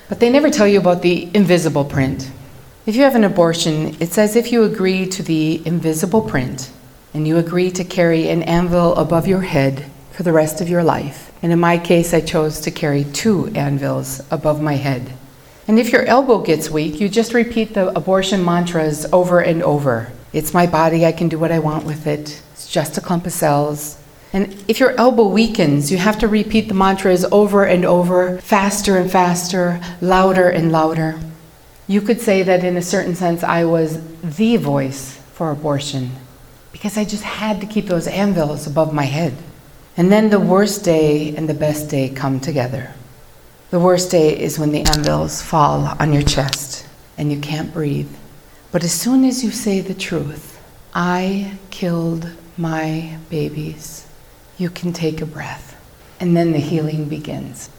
but 0.08 0.18
they 0.18 0.30
never 0.30 0.50
tell 0.50 0.66
you 0.66 0.80
about 0.80 1.02
the 1.02 1.28
invisible 1.34 1.84
print. 1.84 2.30
If 2.86 2.96
you 2.96 3.02
have 3.02 3.14
an 3.14 3.24
abortion, 3.24 3.96
it's 4.00 4.16
as 4.16 4.34
if 4.34 4.50
you 4.50 4.64
agree 4.64 5.06
to 5.08 5.22
the 5.22 5.64
invisible 5.66 6.22
print 6.22 6.72
and 7.12 7.28
you 7.28 7.36
agree 7.36 7.70
to 7.72 7.84
carry 7.84 8.28
an 8.30 8.42
anvil 8.44 8.96
above 8.96 9.28
your 9.28 9.42
head 9.42 9.84
for 10.12 10.22
the 10.22 10.32
rest 10.32 10.60
of 10.60 10.68
your 10.68 10.82
life. 10.82 11.30
And 11.42 11.52
in 11.52 11.60
my 11.60 11.76
case, 11.76 12.14
I 12.14 12.20
chose 12.20 12.60
to 12.60 12.70
carry 12.70 13.04
two 13.04 13.48
anvils 13.54 14.22
above 14.30 14.62
my 14.62 14.74
head. 14.74 15.12
And 15.68 15.78
if 15.78 15.92
your 15.92 16.04
elbow 16.06 16.38
gets 16.38 16.70
weak, 16.70 17.00
you 17.00 17.08
just 17.08 17.34
repeat 17.34 17.74
the 17.74 17.88
abortion 17.96 18.44
mantras 18.44 19.06
over 19.12 19.40
and 19.40 19.62
over. 19.62 20.12
It's 20.32 20.54
my 20.54 20.66
body, 20.66 21.04
I 21.04 21.12
can 21.12 21.28
do 21.28 21.38
what 21.38 21.52
I 21.52 21.58
want 21.58 21.84
with 21.84 22.06
it. 22.06 22.42
It's 22.52 22.70
just 22.70 22.96
a 22.96 23.00
clump 23.00 23.26
of 23.26 23.32
cells. 23.32 23.98
And 24.32 24.64
if 24.68 24.78
your 24.78 24.92
elbow 24.92 25.26
weakens, 25.26 25.90
you 25.90 25.98
have 25.98 26.18
to 26.20 26.28
repeat 26.28 26.68
the 26.68 26.74
mantras 26.74 27.24
over 27.32 27.64
and 27.64 27.84
over, 27.84 28.38
faster 28.38 28.96
and 28.96 29.10
faster, 29.10 29.80
louder 30.00 30.48
and 30.48 30.70
louder. 30.70 31.18
You 31.88 32.00
could 32.00 32.20
say 32.20 32.44
that 32.44 32.62
in 32.62 32.76
a 32.76 32.82
certain 32.82 33.16
sense, 33.16 33.42
I 33.42 33.64
was 33.64 34.00
the 34.22 34.56
voice 34.56 35.16
for 35.32 35.50
abortion 35.50 36.12
because 36.70 36.96
I 36.96 37.04
just 37.04 37.24
had 37.24 37.60
to 37.60 37.66
keep 37.66 37.86
those 37.86 38.06
anvils 38.06 38.68
above 38.68 38.94
my 38.94 39.04
head. 39.04 39.34
And 39.96 40.12
then 40.12 40.30
the 40.30 40.38
worst 40.38 40.84
day 40.84 41.34
and 41.34 41.48
the 41.48 41.54
best 41.54 41.90
day 41.90 42.08
come 42.08 42.38
together. 42.38 42.94
The 43.70 43.80
worst 43.80 44.12
day 44.12 44.38
is 44.38 44.58
when 44.58 44.70
the 44.70 44.82
anvils 44.82 45.42
fall 45.42 45.96
on 45.98 46.12
your 46.12 46.22
chest 46.22 46.86
and 47.18 47.32
you 47.32 47.40
can't 47.40 47.72
breathe. 47.72 48.10
But 48.72 48.84
as 48.84 48.92
soon 48.92 49.24
as 49.24 49.42
you 49.42 49.50
say 49.50 49.80
the 49.80 49.94
truth, 49.94 50.60
I 50.94 51.58
killed 51.70 52.30
my 52.56 53.18
babies, 53.28 54.06
you 54.58 54.70
can 54.70 54.92
take 54.92 55.20
a 55.20 55.26
breath. 55.26 55.76
And 56.20 56.36
then 56.36 56.52
the 56.52 56.58
healing 56.58 57.08
begins. 57.08 57.70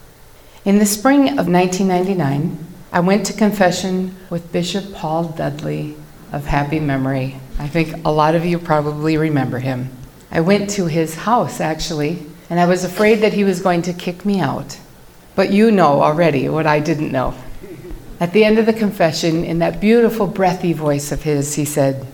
In 0.64 0.78
the 0.78 0.86
spring 0.86 1.38
of 1.38 1.48
1999, 1.48 2.58
I 2.92 3.00
went 3.00 3.24
to 3.26 3.32
confession 3.32 4.14
with 4.28 4.52
Bishop 4.52 4.92
Paul 4.92 5.24
Dudley 5.28 5.96
of 6.30 6.46
happy 6.46 6.80
memory. 6.80 7.36
I 7.58 7.68
think 7.68 8.04
a 8.04 8.12
lot 8.12 8.34
of 8.34 8.44
you 8.44 8.58
probably 8.58 9.16
remember 9.16 9.60
him. 9.60 9.90
I 10.30 10.40
went 10.40 10.68
to 10.70 10.86
his 10.86 11.14
house 11.14 11.60
actually, 11.60 12.26
and 12.50 12.60
I 12.60 12.66
was 12.66 12.84
afraid 12.84 13.16
that 13.16 13.32
he 13.32 13.44
was 13.44 13.60
going 13.60 13.82
to 13.82 13.92
kick 13.92 14.26
me 14.26 14.40
out. 14.40 14.78
But 15.34 15.52
you 15.52 15.70
know 15.70 16.02
already 16.02 16.48
what 16.48 16.66
I 16.66 16.80
didn't 16.80 17.12
know. 17.12 17.34
At 18.22 18.32
the 18.32 18.44
end 18.44 18.60
of 18.60 18.66
the 18.66 18.72
confession, 18.72 19.42
in 19.42 19.58
that 19.58 19.80
beautiful, 19.80 20.28
breathy 20.28 20.72
voice 20.72 21.10
of 21.10 21.24
his, 21.24 21.56
he 21.56 21.64
said, 21.64 22.06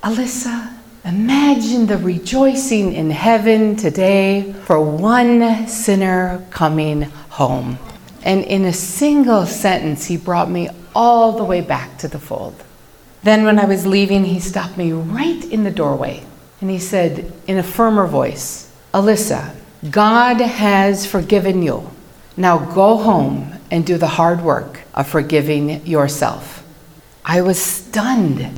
Alyssa, 0.00 0.72
imagine 1.04 1.86
the 1.86 1.98
rejoicing 1.98 2.92
in 2.92 3.10
heaven 3.10 3.74
today 3.74 4.52
for 4.62 4.80
one 4.80 5.66
sinner 5.66 6.46
coming 6.50 7.02
home. 7.30 7.80
And 8.22 8.44
in 8.44 8.64
a 8.64 8.72
single 8.72 9.44
sentence, 9.44 10.06
he 10.06 10.16
brought 10.16 10.48
me 10.48 10.68
all 10.94 11.32
the 11.32 11.42
way 11.42 11.62
back 11.62 11.98
to 11.98 12.06
the 12.06 12.20
fold. 12.20 12.62
Then, 13.24 13.42
when 13.42 13.58
I 13.58 13.64
was 13.64 13.88
leaving, 13.88 14.22
he 14.22 14.38
stopped 14.38 14.76
me 14.76 14.92
right 14.92 15.44
in 15.46 15.64
the 15.64 15.72
doorway 15.72 16.22
and 16.60 16.70
he 16.70 16.78
said 16.78 17.32
in 17.48 17.58
a 17.58 17.64
firmer 17.64 18.06
voice, 18.06 18.72
Alyssa, 18.94 19.52
God 19.90 20.40
has 20.40 21.06
forgiven 21.06 21.60
you. 21.60 21.90
Now 22.36 22.72
go 22.72 22.98
home 22.98 23.55
and 23.70 23.86
do 23.86 23.98
the 23.98 24.06
hard 24.06 24.42
work 24.42 24.80
of 24.94 25.08
forgiving 25.08 25.86
yourself. 25.86 26.64
I 27.24 27.40
was 27.40 27.60
stunned. 27.60 28.48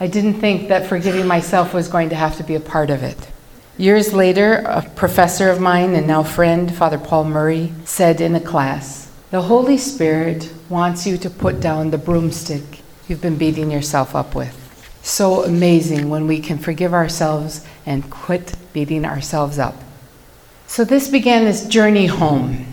I 0.00 0.06
didn't 0.06 0.40
think 0.40 0.68
that 0.68 0.86
forgiving 0.86 1.26
myself 1.26 1.74
was 1.74 1.88
going 1.88 2.08
to 2.08 2.16
have 2.16 2.36
to 2.38 2.44
be 2.44 2.54
a 2.54 2.60
part 2.60 2.90
of 2.90 3.02
it. 3.02 3.28
Years 3.76 4.12
later, 4.12 4.64
a 4.66 4.82
professor 4.82 5.50
of 5.50 5.60
mine 5.60 5.94
and 5.94 6.06
now 6.06 6.22
friend, 6.22 6.74
Father 6.74 6.98
Paul 6.98 7.24
Murray, 7.24 7.72
said 7.84 8.20
in 8.20 8.34
a 8.34 8.40
class, 8.40 9.10
The 9.30 9.42
Holy 9.42 9.76
Spirit 9.76 10.52
wants 10.68 11.06
you 11.06 11.18
to 11.18 11.28
put 11.28 11.60
down 11.60 11.90
the 11.90 11.98
broomstick 11.98 12.82
you've 13.08 13.20
been 13.20 13.36
beating 13.36 13.70
yourself 13.70 14.14
up 14.14 14.34
with. 14.34 14.60
So 15.02 15.44
amazing 15.44 16.08
when 16.08 16.26
we 16.26 16.40
can 16.40 16.58
forgive 16.58 16.94
ourselves 16.94 17.66
and 17.84 18.10
quit 18.10 18.54
beating 18.72 19.04
ourselves 19.04 19.58
up. 19.58 19.74
So 20.66 20.84
this 20.84 21.08
began 21.08 21.44
this 21.44 21.66
journey 21.66 22.06
home. 22.06 22.66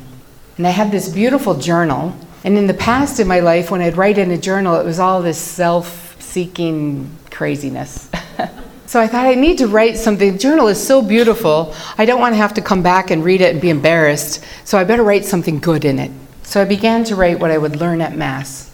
And 0.58 0.68
I 0.68 0.72
had 0.72 0.92
this 0.92 1.10
beautiful 1.10 1.56
journal. 1.56 2.16
And 2.44 2.58
in 2.58 2.68
the 2.68 2.74
past 2.74 3.20
in 3.20 3.28
my 3.28 3.40
life, 3.40 3.72
when 3.72 3.82
I'd 3.82 3.98
write 3.98 4.18
in 4.18 4.32
a 4.32 4.38
journal, 4.38 4.76
it 4.76 4.86
was 4.86 5.00
all 5.00 5.22
this 5.22 5.38
self 5.38 6.22
seeking 6.22 7.10
craziness. 7.30 8.10
so 8.86 9.00
I 9.00 9.08
thought 9.08 9.26
I 9.26 9.36
need 9.36 9.58
to 9.60 9.68
write 9.68 9.98
something. 9.98 10.34
The 10.34 10.38
journal 10.38 10.68
is 10.68 10.86
so 10.86 11.02
beautiful. 11.02 11.76
I 11.98 12.06
don't 12.06 12.20
want 12.20 12.34
to 12.34 12.38
have 12.38 12.54
to 12.56 12.62
come 12.62 12.82
back 12.82 13.12
and 13.12 13.24
read 13.24 13.42
it 13.42 13.54
and 13.54 13.62
be 13.62 13.70
embarrassed. 13.70 14.44
So 14.64 14.78
I 14.78 14.84
better 14.84 15.04
write 15.04 15.26
something 15.26 15.60
good 15.60 15.86
in 15.86 16.00
it. 16.00 16.12
So 16.44 16.62
I 16.62 16.66
began 16.66 17.04
to 17.06 17.16
write 17.16 17.40
what 17.40 17.52
I 17.52 17.58
would 17.58 17.78
learn 17.78 18.02
at 18.02 18.16
Mass. 18.16 18.72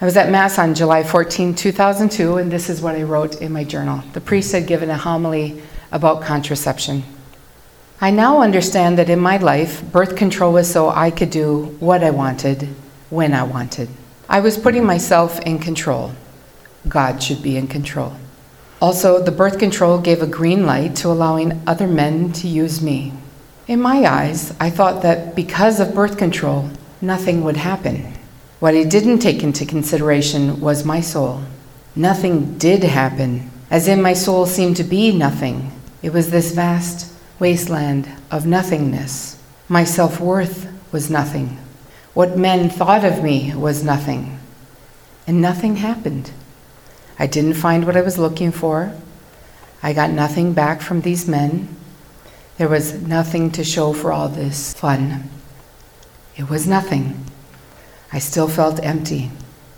I 0.00 0.04
was 0.04 0.16
at 0.16 0.30
Mass 0.30 0.58
on 0.58 0.74
July 0.74 1.02
14, 1.02 1.54
2002, 1.54 2.36
and 2.36 2.52
this 2.52 2.70
is 2.70 2.80
what 2.80 2.94
I 2.94 3.02
wrote 3.02 3.40
in 3.40 3.50
my 3.50 3.64
journal. 3.64 4.02
The 4.12 4.20
priest 4.20 4.52
had 4.52 4.66
given 4.66 4.90
a 4.90 4.96
homily 4.96 5.60
about 5.90 6.22
contraception. 6.22 7.02
I 8.00 8.12
now 8.12 8.42
understand 8.42 8.96
that 8.98 9.10
in 9.10 9.18
my 9.18 9.38
life, 9.38 9.82
birth 9.90 10.14
control 10.14 10.52
was 10.52 10.70
so 10.70 10.88
I 10.88 11.10
could 11.10 11.30
do 11.30 11.76
what 11.80 12.04
I 12.04 12.10
wanted, 12.10 12.68
when 13.10 13.34
I 13.34 13.42
wanted. 13.42 13.88
I 14.28 14.38
was 14.38 14.56
putting 14.56 14.84
myself 14.84 15.40
in 15.40 15.58
control. 15.58 16.12
God 16.86 17.20
should 17.20 17.42
be 17.42 17.56
in 17.56 17.66
control. 17.66 18.12
Also, 18.80 19.20
the 19.20 19.32
birth 19.32 19.58
control 19.58 19.98
gave 19.98 20.22
a 20.22 20.28
green 20.28 20.64
light 20.64 20.94
to 20.96 21.08
allowing 21.08 21.60
other 21.66 21.88
men 21.88 22.32
to 22.34 22.46
use 22.46 22.80
me. 22.80 23.14
In 23.66 23.80
my 23.80 24.04
eyes, 24.04 24.54
I 24.60 24.70
thought 24.70 25.02
that 25.02 25.34
because 25.34 25.80
of 25.80 25.92
birth 25.92 26.16
control, 26.16 26.70
nothing 27.00 27.42
would 27.42 27.56
happen. 27.56 28.14
What 28.60 28.74
he 28.74 28.84
didn't 28.84 29.18
take 29.18 29.42
into 29.42 29.66
consideration 29.66 30.60
was 30.60 30.84
my 30.84 31.00
soul. 31.00 31.42
Nothing 31.96 32.58
did 32.58 32.84
happen, 32.84 33.50
as 33.72 33.88
in 33.88 34.00
my 34.00 34.12
soul 34.12 34.46
seemed 34.46 34.76
to 34.76 34.84
be 34.84 35.10
nothing. 35.10 35.72
It 36.00 36.12
was 36.12 36.30
this 36.30 36.52
vast 36.52 37.17
wasteland 37.38 38.08
of 38.30 38.46
nothingness. 38.46 39.40
My 39.68 39.84
self 39.84 40.20
worth 40.20 40.70
was 40.92 41.10
nothing. 41.10 41.58
What 42.14 42.38
men 42.38 42.70
thought 42.70 43.04
of 43.04 43.22
me 43.22 43.54
was 43.54 43.84
nothing. 43.84 44.38
And 45.26 45.40
nothing 45.40 45.76
happened. 45.76 46.30
I 47.18 47.26
didn't 47.26 47.54
find 47.54 47.84
what 47.84 47.96
I 47.96 48.00
was 48.00 48.18
looking 48.18 48.52
for. 48.52 48.94
I 49.82 49.92
got 49.92 50.10
nothing 50.10 50.52
back 50.52 50.80
from 50.80 51.02
these 51.02 51.28
men. 51.28 51.68
There 52.56 52.68
was 52.68 52.94
nothing 53.02 53.50
to 53.52 53.64
show 53.64 53.92
for 53.92 54.12
all 54.12 54.28
this 54.28 54.74
fun. 54.74 55.28
It 56.36 56.48
was 56.48 56.66
nothing. 56.66 57.24
I 58.12 58.20
still 58.20 58.48
felt 58.48 58.82
empty. 58.82 59.30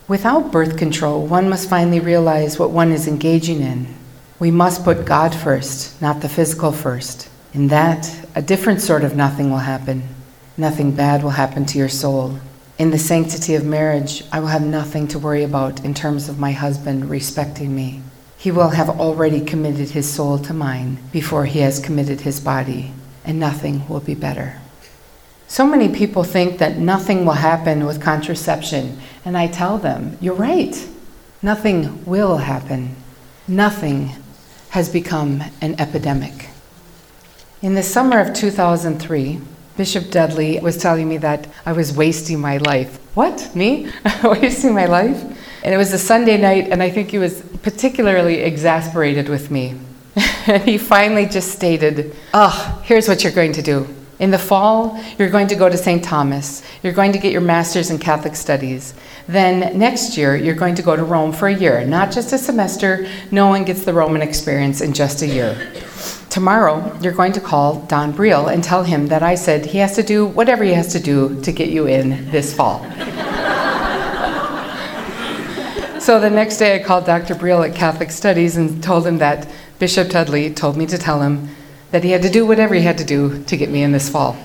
Without 0.06 0.52
birth 0.52 0.76
control, 0.76 1.26
one 1.26 1.48
must 1.48 1.68
finally 1.68 2.00
realize 2.00 2.58
what 2.58 2.70
one 2.70 2.92
is 2.92 3.08
engaging 3.08 3.60
in. 3.60 3.86
We 4.38 4.50
must 4.50 4.84
put 4.84 5.04
God 5.04 5.34
first, 5.34 6.00
not 6.02 6.20
the 6.20 6.28
physical 6.28 6.72
first. 6.72 7.29
In 7.52 7.68
that, 7.68 8.26
a 8.36 8.42
different 8.42 8.80
sort 8.80 9.02
of 9.02 9.16
nothing 9.16 9.50
will 9.50 9.58
happen. 9.58 10.02
Nothing 10.56 10.92
bad 10.92 11.22
will 11.22 11.30
happen 11.30 11.66
to 11.66 11.78
your 11.78 11.88
soul. 11.88 12.38
In 12.78 12.90
the 12.90 12.98
sanctity 12.98 13.54
of 13.54 13.64
marriage, 13.64 14.24
I 14.30 14.40
will 14.40 14.46
have 14.48 14.62
nothing 14.62 15.08
to 15.08 15.18
worry 15.18 15.42
about 15.42 15.84
in 15.84 15.92
terms 15.92 16.28
of 16.28 16.38
my 16.38 16.52
husband 16.52 17.10
respecting 17.10 17.74
me. 17.74 18.02
He 18.38 18.50
will 18.50 18.70
have 18.70 18.88
already 18.88 19.40
committed 19.40 19.90
his 19.90 20.08
soul 20.08 20.38
to 20.38 20.54
mine 20.54 20.98
before 21.12 21.44
he 21.44 21.58
has 21.58 21.80
committed 21.80 22.20
his 22.20 22.40
body, 22.40 22.92
and 23.24 23.40
nothing 23.40 23.86
will 23.88 24.00
be 24.00 24.14
better. 24.14 24.60
So 25.48 25.66
many 25.66 25.88
people 25.88 26.22
think 26.22 26.58
that 26.58 26.78
nothing 26.78 27.26
will 27.26 27.32
happen 27.32 27.84
with 27.84 28.00
contraception, 28.00 29.00
and 29.24 29.36
I 29.36 29.48
tell 29.48 29.76
them, 29.76 30.16
you're 30.20 30.34
right. 30.34 30.88
Nothing 31.42 32.04
will 32.04 32.36
happen. 32.36 32.94
Nothing 33.48 34.14
has 34.68 34.88
become 34.88 35.42
an 35.60 35.80
epidemic. 35.80 36.49
In 37.62 37.74
the 37.74 37.82
summer 37.82 38.18
of 38.18 38.32
2003, 38.32 39.38
Bishop 39.76 40.10
Dudley 40.10 40.58
was 40.60 40.78
telling 40.78 41.06
me 41.06 41.18
that 41.18 41.46
I 41.66 41.72
was 41.72 41.94
wasting 41.94 42.40
my 42.40 42.56
life. 42.56 42.98
What? 43.14 43.54
Me? 43.54 43.92
wasting 44.24 44.72
my 44.72 44.86
life? 44.86 45.22
And 45.62 45.74
it 45.74 45.76
was 45.76 45.92
a 45.92 45.98
Sunday 45.98 46.40
night, 46.40 46.68
and 46.70 46.82
I 46.82 46.88
think 46.88 47.10
he 47.10 47.18
was 47.18 47.42
particularly 47.62 48.36
exasperated 48.36 49.28
with 49.28 49.50
me. 49.50 49.78
and 50.46 50.62
he 50.62 50.78
finally 50.78 51.26
just 51.26 51.52
stated, 51.52 52.16
Oh, 52.32 52.80
here's 52.82 53.06
what 53.06 53.22
you're 53.22 53.32
going 53.32 53.52
to 53.52 53.62
do. 53.62 53.86
In 54.20 54.30
the 54.30 54.38
fall, 54.38 54.98
you're 55.18 55.28
going 55.28 55.48
to 55.48 55.54
go 55.54 55.68
to 55.68 55.76
St. 55.76 56.02
Thomas. 56.02 56.62
You're 56.82 56.94
going 56.94 57.12
to 57.12 57.18
get 57.18 57.30
your 57.30 57.42
master's 57.42 57.90
in 57.90 57.98
Catholic 57.98 58.36
Studies. 58.36 58.94
Then 59.28 59.78
next 59.78 60.16
year, 60.16 60.34
you're 60.34 60.54
going 60.54 60.76
to 60.76 60.82
go 60.82 60.96
to 60.96 61.04
Rome 61.04 61.32
for 61.32 61.48
a 61.48 61.54
year, 61.54 61.84
not 61.84 62.10
just 62.10 62.32
a 62.32 62.38
semester. 62.38 63.06
No 63.30 63.48
one 63.48 63.64
gets 63.64 63.84
the 63.84 63.92
Roman 63.92 64.22
experience 64.22 64.80
in 64.80 64.94
just 64.94 65.20
a 65.20 65.26
year. 65.26 65.72
Tomorrow, 66.30 66.98
you're 67.00 67.12
going 67.12 67.32
to 67.32 67.40
call 67.40 67.80
Don 67.82 68.12
Briel 68.12 68.52
and 68.52 68.62
tell 68.62 68.84
him 68.84 69.08
that 69.08 69.22
I 69.22 69.34
said 69.34 69.66
he 69.66 69.78
has 69.78 69.96
to 69.96 70.02
do 70.02 70.26
whatever 70.26 70.62
he 70.64 70.72
has 70.74 70.92
to 70.92 71.00
do 71.00 71.40
to 71.42 71.52
get 71.52 71.70
you 71.70 71.86
in 71.86 72.30
this 72.30 72.54
fall. 72.54 72.80
so 76.00 76.20
the 76.20 76.30
next 76.30 76.58
day, 76.58 76.76
I 76.76 76.84
called 76.84 77.06
Dr. 77.06 77.34
Briel 77.34 77.68
at 77.68 77.74
Catholic 77.74 78.10
Studies 78.10 78.56
and 78.56 78.82
told 78.82 79.06
him 79.06 79.18
that 79.18 79.48
Bishop 79.78 80.08
Dudley 80.08 80.52
told 80.52 80.76
me 80.76 80.86
to 80.86 80.98
tell 80.98 81.20
him 81.20 81.48
that 81.90 82.04
he 82.04 82.10
had 82.10 82.22
to 82.22 82.30
do 82.30 82.46
whatever 82.46 82.74
he 82.74 82.82
had 82.82 82.98
to 82.98 83.04
do 83.04 83.42
to 83.44 83.56
get 83.56 83.70
me 83.70 83.82
in 83.82 83.92
this 83.92 84.08
fall. 84.08 84.36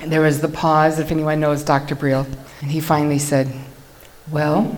And 0.00 0.12
there 0.12 0.20
was 0.20 0.40
the 0.40 0.48
pause, 0.48 1.00
if 1.00 1.10
anyone 1.10 1.40
knows 1.40 1.64
Dr. 1.64 1.96
Briel, 1.96 2.26
and 2.60 2.70
he 2.70 2.80
finally 2.80 3.18
said, 3.18 3.52
Well, 4.30 4.76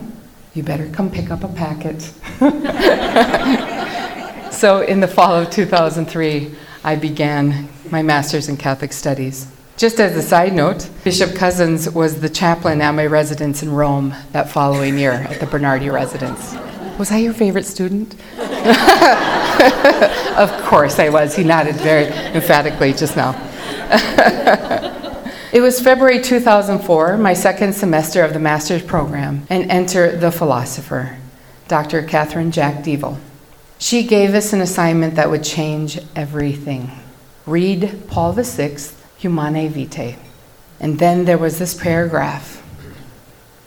you 0.54 0.62
better 0.62 0.88
come 0.88 1.10
pick 1.10 1.30
up 1.30 1.44
a 1.44 1.48
packet. 1.48 2.12
so 4.58 4.80
in 4.80 4.98
the 4.98 5.06
fall 5.06 5.34
of 5.36 5.50
2003, 5.50 6.52
I 6.82 6.96
began 6.96 7.68
my 7.90 8.02
master's 8.02 8.48
in 8.48 8.56
Catholic 8.56 8.92
Studies. 8.92 9.46
Just 9.76 10.00
as 10.00 10.16
a 10.16 10.22
side 10.22 10.52
note, 10.52 10.90
Bishop 11.04 11.30
Cozzens 11.30 11.94
was 11.94 12.20
the 12.20 12.28
chaplain 12.28 12.80
at 12.80 12.90
my 12.92 13.06
residence 13.06 13.62
in 13.62 13.70
Rome 13.70 14.12
that 14.32 14.50
following 14.50 14.98
year 14.98 15.12
at 15.12 15.38
the 15.38 15.46
Bernardi 15.46 15.88
residence. 15.90 16.56
Was 16.98 17.12
I 17.12 17.18
your 17.18 17.34
favorite 17.34 17.66
student? 17.66 18.14
of 20.36 20.50
course 20.64 20.98
I 20.98 21.08
was. 21.08 21.36
He 21.36 21.44
nodded 21.44 21.76
very 21.76 22.06
emphatically 22.34 22.92
just 22.92 23.16
now. 23.16 23.34
It 25.50 25.62
was 25.62 25.80
February 25.80 26.20
2004, 26.20 27.16
my 27.16 27.32
second 27.32 27.72
semester 27.72 28.22
of 28.22 28.34
the 28.34 28.38
master's 28.38 28.82
program, 28.82 29.46
and 29.48 29.70
enter 29.70 30.14
the 30.14 30.30
philosopher, 30.30 31.16
Dr. 31.68 32.02
Catherine 32.02 32.50
Jack 32.50 32.84
Deavel. 32.84 33.18
She 33.78 34.02
gave 34.02 34.34
us 34.34 34.52
an 34.52 34.60
assignment 34.60 35.14
that 35.14 35.30
would 35.30 35.44
change 35.44 35.98
everything. 36.16 36.90
Read 37.46 38.02
Paul 38.08 38.32
VI, 38.32 38.76
Humanae 39.18 39.68
Vitae. 39.68 40.16
And 40.80 40.98
then 40.98 41.24
there 41.24 41.38
was 41.38 41.58
this 41.58 41.74
paragraph 41.74 42.56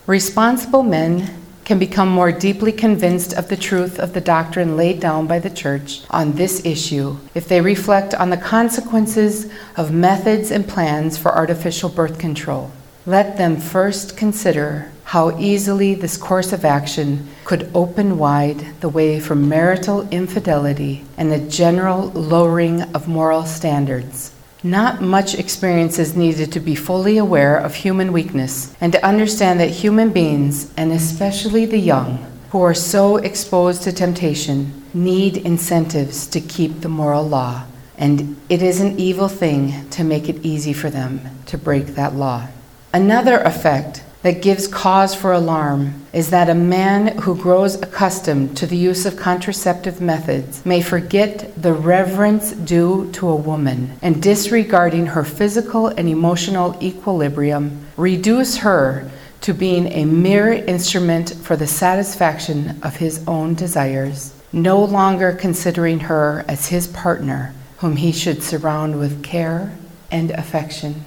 Responsible 0.08 0.84
men 0.84 1.42
can 1.64 1.78
become 1.80 2.10
more 2.10 2.32
deeply 2.32 2.72
convinced 2.72 3.34
of 3.34 3.48
the 3.48 3.56
truth 3.56 4.00
of 4.00 4.14
the 4.14 4.20
doctrine 4.20 4.76
laid 4.76 5.00
down 5.00 5.28
by 5.28 5.40
the 5.40 5.50
Church 5.50 6.02
on 6.10 6.34
this 6.34 6.66
issue 6.66 7.18
if 7.36 7.48
they 7.48 7.62
reflect 7.62 8.14
on 8.16 8.30
the 8.30 8.36
consequences 8.36 9.50
of 9.78 9.94
methods 9.94 10.52
and 10.52 10.68
plans 10.68 11.18
for 11.18 11.34
artificial 11.34 11.88
birth 11.88 12.18
control. 12.18 12.72
Let 13.06 13.38
them 13.38 13.58
first 13.58 14.18
consider 14.18 14.92
how 15.12 15.38
easily 15.38 15.94
this 15.94 16.16
course 16.16 16.54
of 16.54 16.64
action 16.64 17.28
could 17.44 17.70
open 17.76 18.18
wide 18.18 18.66
the 18.80 18.88
way 18.88 19.20
for 19.20 19.36
marital 19.36 20.08
infidelity 20.08 21.04
and 21.18 21.34
a 21.34 21.50
general 21.50 22.08
lowering 22.12 22.82
of 22.96 23.10
moral 23.10 23.44
standards. 23.44 24.34
Not 24.64 25.02
much 25.02 25.36
experience 25.36 26.00
is 26.00 26.16
needed 26.16 26.54
to 26.54 26.62
be 26.62 26.76
fully 26.76 27.18
aware 27.18 27.58
of 27.58 27.76
human 27.76 28.14
weakness 28.14 28.74
and 28.80 28.94
to 28.94 29.06
understand 29.06 29.60
that 29.60 29.82
human 29.84 30.12
beings, 30.12 30.72
and 30.78 30.94
especially 30.94 31.66
the 31.66 31.78
young, 31.78 32.26
who 32.52 32.62
are 32.62 32.74
so 32.74 33.18
exposed 33.18 33.84
to 33.84 33.92
temptation, 33.92 34.82
need 34.94 35.36
incentives 35.36 36.26
to 36.28 36.40
keep 36.40 36.80
the 36.80 36.88
moral 36.88 37.28
law. 37.28 37.66
And 37.98 38.38
it 38.48 38.62
is 38.62 38.80
an 38.80 38.98
evil 38.98 39.28
thing 39.28 39.90
to 39.90 40.06
make 40.06 40.30
it 40.30 40.46
easy 40.46 40.72
for 40.72 40.90
them 40.90 41.20
to 41.48 41.58
break 41.58 41.88
that 41.96 42.16
law. 42.16 42.48
Another 42.94 43.40
effect 43.40 44.04
that 44.22 44.42
gives 44.42 44.68
cause 44.68 45.16
for 45.16 45.32
alarm 45.34 46.06
is 46.14 46.30
that 46.30 46.50
a 46.50 46.56
man 46.56 47.18
who 47.20 47.36
grows 47.36 47.76
accustomed 47.82 48.56
to 48.58 48.68
the 48.68 48.78
use 48.78 49.06
of 49.06 49.18
contraceptive 49.18 50.00
methods 50.00 50.66
may 50.66 50.82
forget 50.82 51.52
the 51.62 51.74
reverence 51.74 52.52
due 52.52 53.12
to 53.12 53.28
a 53.28 53.36
woman 53.36 53.92
and 54.02 54.22
disregarding 54.22 55.08
her 55.08 55.24
physical 55.24 55.88
and 55.88 56.08
emotional 56.08 56.78
equilibrium, 56.82 57.86
reduce 57.98 58.58
her 58.58 59.10
to 59.42 59.54
being 59.54 59.88
a 59.88 60.06
mere 60.06 60.52
instrument 60.52 61.34
for 61.42 61.56
the 61.56 61.66
satisfaction 61.66 62.80
of 62.84 62.98
his 62.98 63.24
own 63.28 63.56
desires, 63.56 64.34
no 64.54 64.84
longer 64.84 65.34
considering 65.34 66.00
her 66.00 66.46
as 66.48 66.68
his 66.68 66.88
partner 66.88 67.54
whom 67.82 67.96
he 67.96 68.12
should 68.12 68.44
surround 68.44 69.00
with 69.00 69.24
care 69.24 69.76
and 70.12 70.30
affection. 70.32 71.04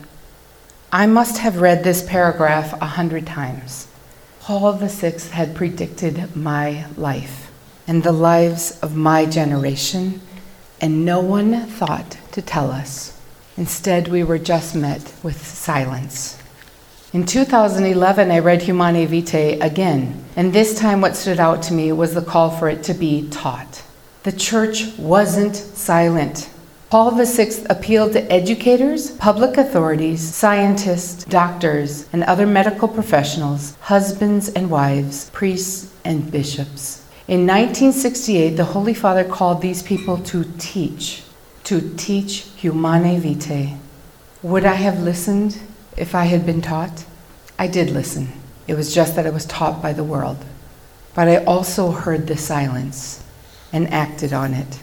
I 0.94 1.06
must 1.06 1.38
have 1.38 1.60
read 1.60 1.82
this 1.82 2.04
paragraph 2.04 2.72
a 2.80 2.86
hundred 2.86 3.26
times. 3.26 3.88
Paul 4.38 4.74
VI 4.74 5.18
had 5.32 5.56
predicted 5.56 6.36
my 6.36 6.86
life 6.96 7.50
and 7.88 8.04
the 8.04 8.12
lives 8.12 8.78
of 8.78 8.94
my 8.94 9.26
generation, 9.26 10.20
and 10.80 11.04
no 11.04 11.18
one 11.18 11.66
thought 11.66 12.16
to 12.30 12.40
tell 12.40 12.70
us. 12.70 13.20
Instead, 13.56 14.06
we 14.06 14.22
were 14.22 14.38
just 14.38 14.76
met 14.76 15.12
with 15.24 15.44
silence. 15.44 16.40
In 17.12 17.26
2011, 17.26 18.30
I 18.30 18.38
read 18.38 18.62
Humanae 18.62 19.06
Vitae 19.06 19.58
again, 19.58 20.24
and 20.36 20.52
this 20.52 20.78
time 20.78 21.00
what 21.00 21.16
stood 21.16 21.40
out 21.40 21.60
to 21.64 21.74
me 21.74 21.90
was 21.90 22.14
the 22.14 22.22
call 22.22 22.50
for 22.50 22.68
it 22.68 22.84
to 22.84 22.94
be 22.94 23.28
taught. 23.30 23.82
The 24.22 24.30
church 24.30 24.96
wasn't 24.96 25.56
silent. 25.56 26.50
Paul 26.94 27.10
VI 27.10 27.50
appealed 27.70 28.12
to 28.12 28.32
educators, 28.32 29.10
public 29.10 29.56
authorities, 29.56 30.20
scientists, 30.22 31.24
doctors, 31.24 32.08
and 32.12 32.22
other 32.22 32.46
medical 32.46 32.86
professionals, 32.86 33.76
husbands 33.80 34.48
and 34.50 34.70
wives, 34.70 35.28
priests 35.30 35.92
and 36.04 36.30
bishops. 36.30 37.04
In 37.26 37.48
1968, 37.48 38.50
the 38.50 38.66
Holy 38.66 38.94
Father 38.94 39.24
called 39.24 39.60
these 39.60 39.82
people 39.82 40.18
to 40.18 40.44
teach, 40.58 41.24
to 41.64 41.80
teach 41.96 42.46
Humanae 42.58 43.18
Vitae. 43.18 43.76
Would 44.44 44.64
I 44.64 44.74
have 44.74 45.00
listened 45.00 45.58
if 45.96 46.14
I 46.14 46.26
had 46.26 46.46
been 46.46 46.62
taught? 46.62 47.06
I 47.58 47.66
did 47.66 47.90
listen. 47.90 48.28
It 48.68 48.74
was 48.74 48.94
just 48.94 49.16
that 49.16 49.26
I 49.26 49.30
was 49.30 49.46
taught 49.46 49.82
by 49.82 49.94
the 49.94 50.04
world. 50.04 50.44
But 51.16 51.26
I 51.26 51.44
also 51.44 51.90
heard 51.90 52.28
the 52.28 52.36
silence 52.36 53.20
and 53.72 53.92
acted 53.92 54.32
on 54.32 54.54
it. 54.54 54.78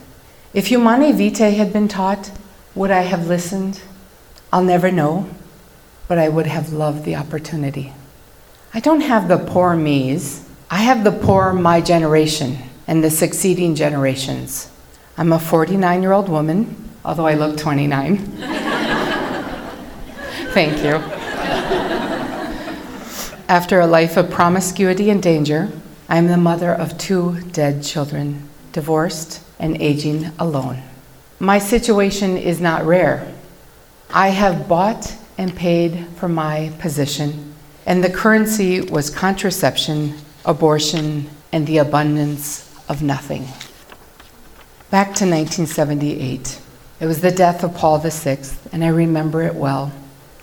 If 0.54 0.66
Humanae 0.66 1.12
Vitae 1.12 1.52
had 1.52 1.72
been 1.72 1.88
taught, 1.88 2.30
would 2.74 2.90
I 2.90 3.00
have 3.02 3.26
listened? 3.26 3.80
I'll 4.52 4.62
never 4.62 4.92
know, 4.92 5.30
but 6.08 6.18
I 6.18 6.28
would 6.28 6.46
have 6.46 6.74
loved 6.74 7.06
the 7.06 7.16
opportunity. 7.16 7.94
I 8.74 8.80
don't 8.80 9.00
have 9.00 9.28
the 9.28 9.38
poor 9.38 9.74
me's, 9.74 10.46
I 10.70 10.78
have 10.78 11.04
the 11.04 11.12
poor 11.12 11.54
my 11.54 11.80
generation 11.80 12.58
and 12.86 13.02
the 13.02 13.08
succeeding 13.08 13.74
generations. 13.74 14.70
I'm 15.16 15.32
a 15.32 15.38
49 15.38 16.02
year 16.02 16.12
old 16.12 16.28
woman, 16.28 16.90
although 17.02 17.26
I 17.26 17.32
look 17.32 17.56
29. 17.56 18.18
Thank 20.52 20.84
you. 20.84 20.96
After 23.48 23.80
a 23.80 23.86
life 23.86 24.18
of 24.18 24.30
promiscuity 24.30 25.08
and 25.08 25.22
danger, 25.22 25.72
I 26.10 26.18
am 26.18 26.26
the 26.26 26.36
mother 26.36 26.74
of 26.74 26.98
two 26.98 27.40
dead 27.52 27.82
children, 27.82 28.50
divorced 28.72 29.40
and 29.62 29.80
aging 29.80 30.30
alone. 30.38 30.82
My 31.38 31.58
situation 31.58 32.36
is 32.36 32.60
not 32.60 32.84
rare. 32.84 33.32
I 34.10 34.28
have 34.28 34.68
bought 34.68 35.16
and 35.38 35.56
paid 35.56 36.06
for 36.16 36.28
my 36.28 36.72
position, 36.78 37.54
and 37.86 38.04
the 38.04 38.10
currency 38.10 38.82
was 38.82 39.08
contraception, 39.08 40.18
abortion, 40.44 41.30
and 41.52 41.66
the 41.66 41.78
abundance 41.78 42.68
of 42.88 43.02
nothing. 43.02 43.44
Back 44.90 45.14
to 45.14 45.24
1978. 45.24 46.60
It 47.00 47.06
was 47.06 47.20
the 47.20 47.30
death 47.30 47.64
of 47.64 47.74
Paul 47.74 47.98
VI, 47.98 48.38
and 48.72 48.84
I 48.84 48.88
remember 48.88 49.42
it 49.42 49.54
well. 49.54 49.90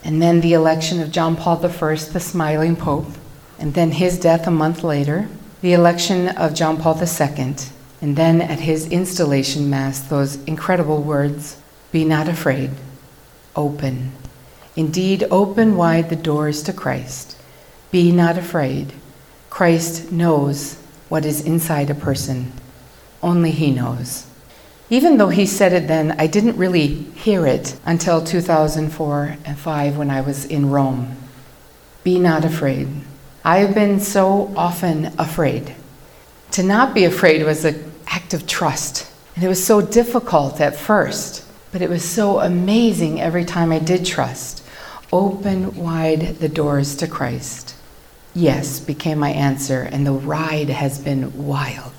And 0.04 0.22
then 0.22 0.42
the 0.42 0.54
election 0.54 1.02
of 1.02 1.12
John 1.12 1.36
Paul 1.36 1.64
I, 1.64 1.96
the 1.96 2.20
smiling 2.20 2.76
Pope, 2.76 3.12
and 3.60 3.74
then 3.74 3.92
his 3.92 4.20
death 4.20 4.48
a 4.48 4.52
month 4.52 4.84
later, 4.84 5.30
the 5.62 5.74
election 5.74 6.30
of 6.30 6.54
John 6.54 6.78
Paul 6.78 6.98
II, 7.00 7.56
and 8.02 8.16
then 8.16 8.42
at 8.42 8.62
his 8.62 8.88
installation 8.88 9.70
mass, 9.70 10.00
those 10.00 10.36
incredible 10.44 11.02
words 11.02 11.58
Be 11.92 12.06
not 12.06 12.28
afraid, 12.28 12.72
open. 13.56 14.12
Indeed, 14.76 15.26
open 15.30 15.76
wide 15.76 16.10
the 16.10 16.16
doors 16.16 16.64
to 16.64 16.74
Christ. 16.74 17.38
Be 17.92 18.12
not 18.12 18.38
afraid. 18.38 18.94
Christ 19.50 20.12
knows 20.12 20.76
what 21.10 21.26
is 21.26 21.42
inside 21.42 21.90
a 21.90 21.96
person, 21.96 22.52
only 23.22 23.52
He 23.52 23.72
knows. 23.72 24.28
Even 24.92 25.18
though 25.18 25.30
he 25.30 25.46
said 25.46 25.74
it 25.74 25.88
then, 25.88 26.16
I 26.18 26.28
didn't 26.28 26.58
really 26.58 26.88
hear 26.88 27.46
it 27.46 27.80
until 27.86 28.24
2004 28.24 29.38
and 29.46 29.58
5 29.58 29.98
when 29.98 30.10
I 30.10 30.22
was 30.22 30.46
in 30.46 30.72
Rome. 30.72 31.16
Be 32.04 32.18
not 32.18 32.44
afraid. 32.44 32.88
I 33.44 33.60
have 33.60 33.76
been 33.76 34.00
so 34.00 34.52
often 34.56 35.14
afraid. 35.20 35.76
To 36.52 36.64
not 36.64 36.96
be 36.96 37.06
afraid 37.06 37.44
was 37.44 37.66
an 37.66 37.89
act 38.10 38.34
of 38.34 38.48
trust. 38.48 39.10
And 39.36 39.44
it 39.44 39.48
was 39.48 39.64
so 39.64 39.82
difficult 39.82 40.60
at 40.60 40.76
first, 40.76 41.46
but 41.72 41.82
it 41.82 41.90
was 41.90 42.04
so 42.04 42.40
amazing 42.40 43.22
every 43.22 43.46
time 43.46 43.72
I 43.72 43.80
did 43.80 44.06
trust. 44.06 44.64
Open 45.14 45.76
wide 45.76 46.38
the 46.40 46.50
doors 46.50 46.96
to 46.98 47.08
Christ. 47.08 47.76
Yes, 48.36 48.80
became 48.80 49.20
my 49.20 49.32
answer, 49.32 49.82
and 49.82 50.06
the 50.06 50.12
ride 50.12 50.70
has 50.70 51.00
been 51.00 51.46
wild. 51.48 51.94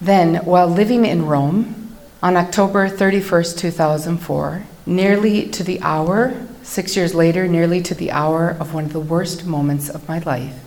Then, 0.00 0.36
while 0.44 0.68
living 0.68 1.04
in 1.04 1.26
Rome, 1.26 1.96
on 2.22 2.36
October 2.36 2.88
31st, 2.88 3.58
2004, 3.58 4.64
nearly 4.84 5.48
to 5.48 5.62
the 5.62 5.80
hour, 5.80 6.34
six 6.62 6.96
years 6.96 7.14
later, 7.14 7.46
nearly 7.46 7.80
to 7.82 7.94
the 7.94 8.10
hour 8.10 8.56
of 8.58 8.74
one 8.74 8.84
of 8.84 8.92
the 8.92 9.00
worst 9.00 9.46
moments 9.46 9.88
of 9.88 10.08
my 10.08 10.18
life, 10.18 10.58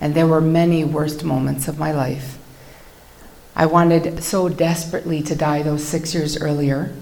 and 0.00 0.14
there 0.14 0.26
were 0.26 0.40
many 0.40 0.84
worst 0.84 1.22
moments 1.22 1.68
of 1.68 1.78
my 1.78 1.92
life. 1.92 2.39
I 3.60 3.66
wanted 3.66 4.24
so 4.24 4.48
desperately 4.48 5.20
to 5.24 5.34
die 5.34 5.62
those 5.62 5.84
six 5.84 6.14
years 6.14 6.40
earlier. 6.40 6.94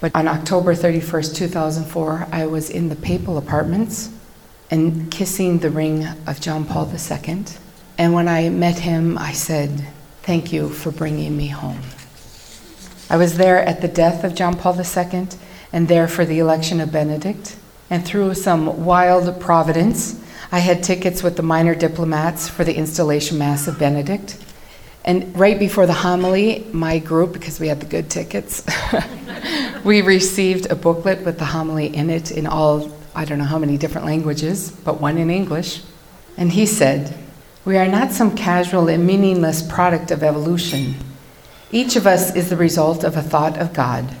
But 0.00 0.14
on 0.14 0.28
October 0.28 0.74
31st, 0.74 1.34
2004, 1.36 2.28
I 2.32 2.46
was 2.46 2.70
in 2.70 2.88
the 2.88 2.96
papal 2.96 3.36
apartments 3.36 4.08
and 4.70 5.10
kissing 5.10 5.58
the 5.58 5.68
ring 5.68 6.06
of 6.26 6.40
John 6.40 6.64
Paul 6.64 6.90
II. 6.90 7.44
And 7.98 8.14
when 8.14 8.28
I 8.28 8.48
met 8.48 8.78
him, 8.78 9.18
I 9.18 9.32
said, 9.32 9.88
Thank 10.22 10.54
you 10.54 10.70
for 10.70 10.90
bringing 10.90 11.36
me 11.36 11.48
home. 11.48 11.82
I 13.10 13.18
was 13.18 13.36
there 13.36 13.62
at 13.62 13.82
the 13.82 13.88
death 13.88 14.24
of 14.24 14.34
John 14.34 14.56
Paul 14.56 14.80
II 14.80 15.28
and 15.70 15.86
there 15.86 16.08
for 16.08 16.24
the 16.24 16.38
election 16.38 16.80
of 16.80 16.90
Benedict. 16.90 17.58
And 17.90 18.06
through 18.06 18.36
some 18.36 18.86
wild 18.86 19.38
providence, 19.38 20.18
I 20.50 20.60
had 20.60 20.82
tickets 20.82 21.22
with 21.22 21.36
the 21.36 21.42
minor 21.42 21.74
diplomats 21.74 22.48
for 22.48 22.64
the 22.64 22.76
installation 22.76 23.36
mass 23.36 23.68
of 23.68 23.78
Benedict. 23.78 24.38
And 25.04 25.38
right 25.38 25.58
before 25.58 25.86
the 25.86 25.94
homily, 25.94 26.66
my 26.72 26.98
group, 26.98 27.32
because 27.32 27.58
we 27.58 27.68
had 27.68 27.80
the 27.80 27.86
good 27.86 28.10
tickets, 28.10 28.64
we 29.84 30.02
received 30.02 30.70
a 30.70 30.76
booklet 30.76 31.24
with 31.24 31.38
the 31.38 31.46
homily 31.46 31.94
in 31.94 32.10
it 32.10 32.30
in 32.30 32.46
all 32.46 32.90
I 33.14 33.24
don't 33.24 33.38
know 33.38 33.44
how 33.44 33.58
many 33.58 33.76
different 33.76 34.06
languages, 34.06 34.70
but 34.70 35.00
one 35.00 35.18
in 35.18 35.30
English. 35.30 35.82
And 36.36 36.52
he 36.52 36.64
said, 36.64 37.16
We 37.64 37.76
are 37.76 37.88
not 37.88 38.12
some 38.12 38.36
casual 38.36 38.88
and 38.88 39.06
meaningless 39.06 39.62
product 39.62 40.10
of 40.10 40.22
evolution. 40.22 40.94
Each 41.72 41.96
of 41.96 42.06
us 42.06 42.34
is 42.34 42.50
the 42.50 42.56
result 42.56 43.04
of 43.04 43.16
a 43.16 43.22
thought 43.22 43.58
of 43.58 43.72
God. 43.72 44.14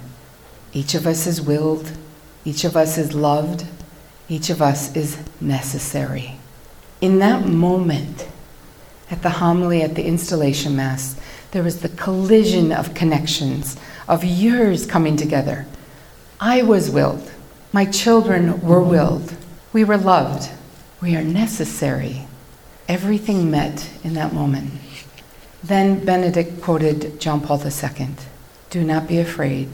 Each 0.72 0.94
of 0.94 1.06
us 1.06 1.26
is 1.26 1.40
willed. 1.40 1.92
Each 2.44 2.64
of 2.64 2.76
us 2.76 2.98
is 2.98 3.14
loved. 3.14 3.64
Each 4.28 4.50
of 4.50 4.60
us 4.60 4.94
is 4.96 5.18
necessary. 5.40 6.36
In 7.00 7.18
that 7.20 7.46
moment, 7.46 8.28
at 9.10 9.22
the 9.22 9.30
homily 9.30 9.82
at 9.82 9.94
the 9.96 10.04
installation 10.04 10.76
mass, 10.76 11.16
there 11.50 11.62
was 11.62 11.80
the 11.80 11.88
collision 11.88 12.72
of 12.72 12.94
connections, 12.94 13.76
of 14.06 14.24
years 14.24 14.86
coming 14.86 15.16
together. 15.16 15.66
I 16.38 16.62
was 16.62 16.90
willed. 16.90 17.30
My 17.72 17.84
children 17.84 18.60
were 18.60 18.82
willed. 18.82 19.34
We 19.72 19.84
were 19.84 19.96
loved. 19.96 20.50
We 21.00 21.16
are 21.16 21.24
necessary. 21.24 22.26
Everything 22.88 23.50
met 23.50 23.90
in 24.04 24.14
that 24.14 24.32
moment. 24.32 24.72
Then 25.62 26.04
Benedict 26.04 26.62
quoted 26.62 27.20
John 27.20 27.40
Paul 27.40 27.60
II 27.64 28.08
Do 28.70 28.84
not 28.84 29.08
be 29.08 29.18
afraid. 29.18 29.68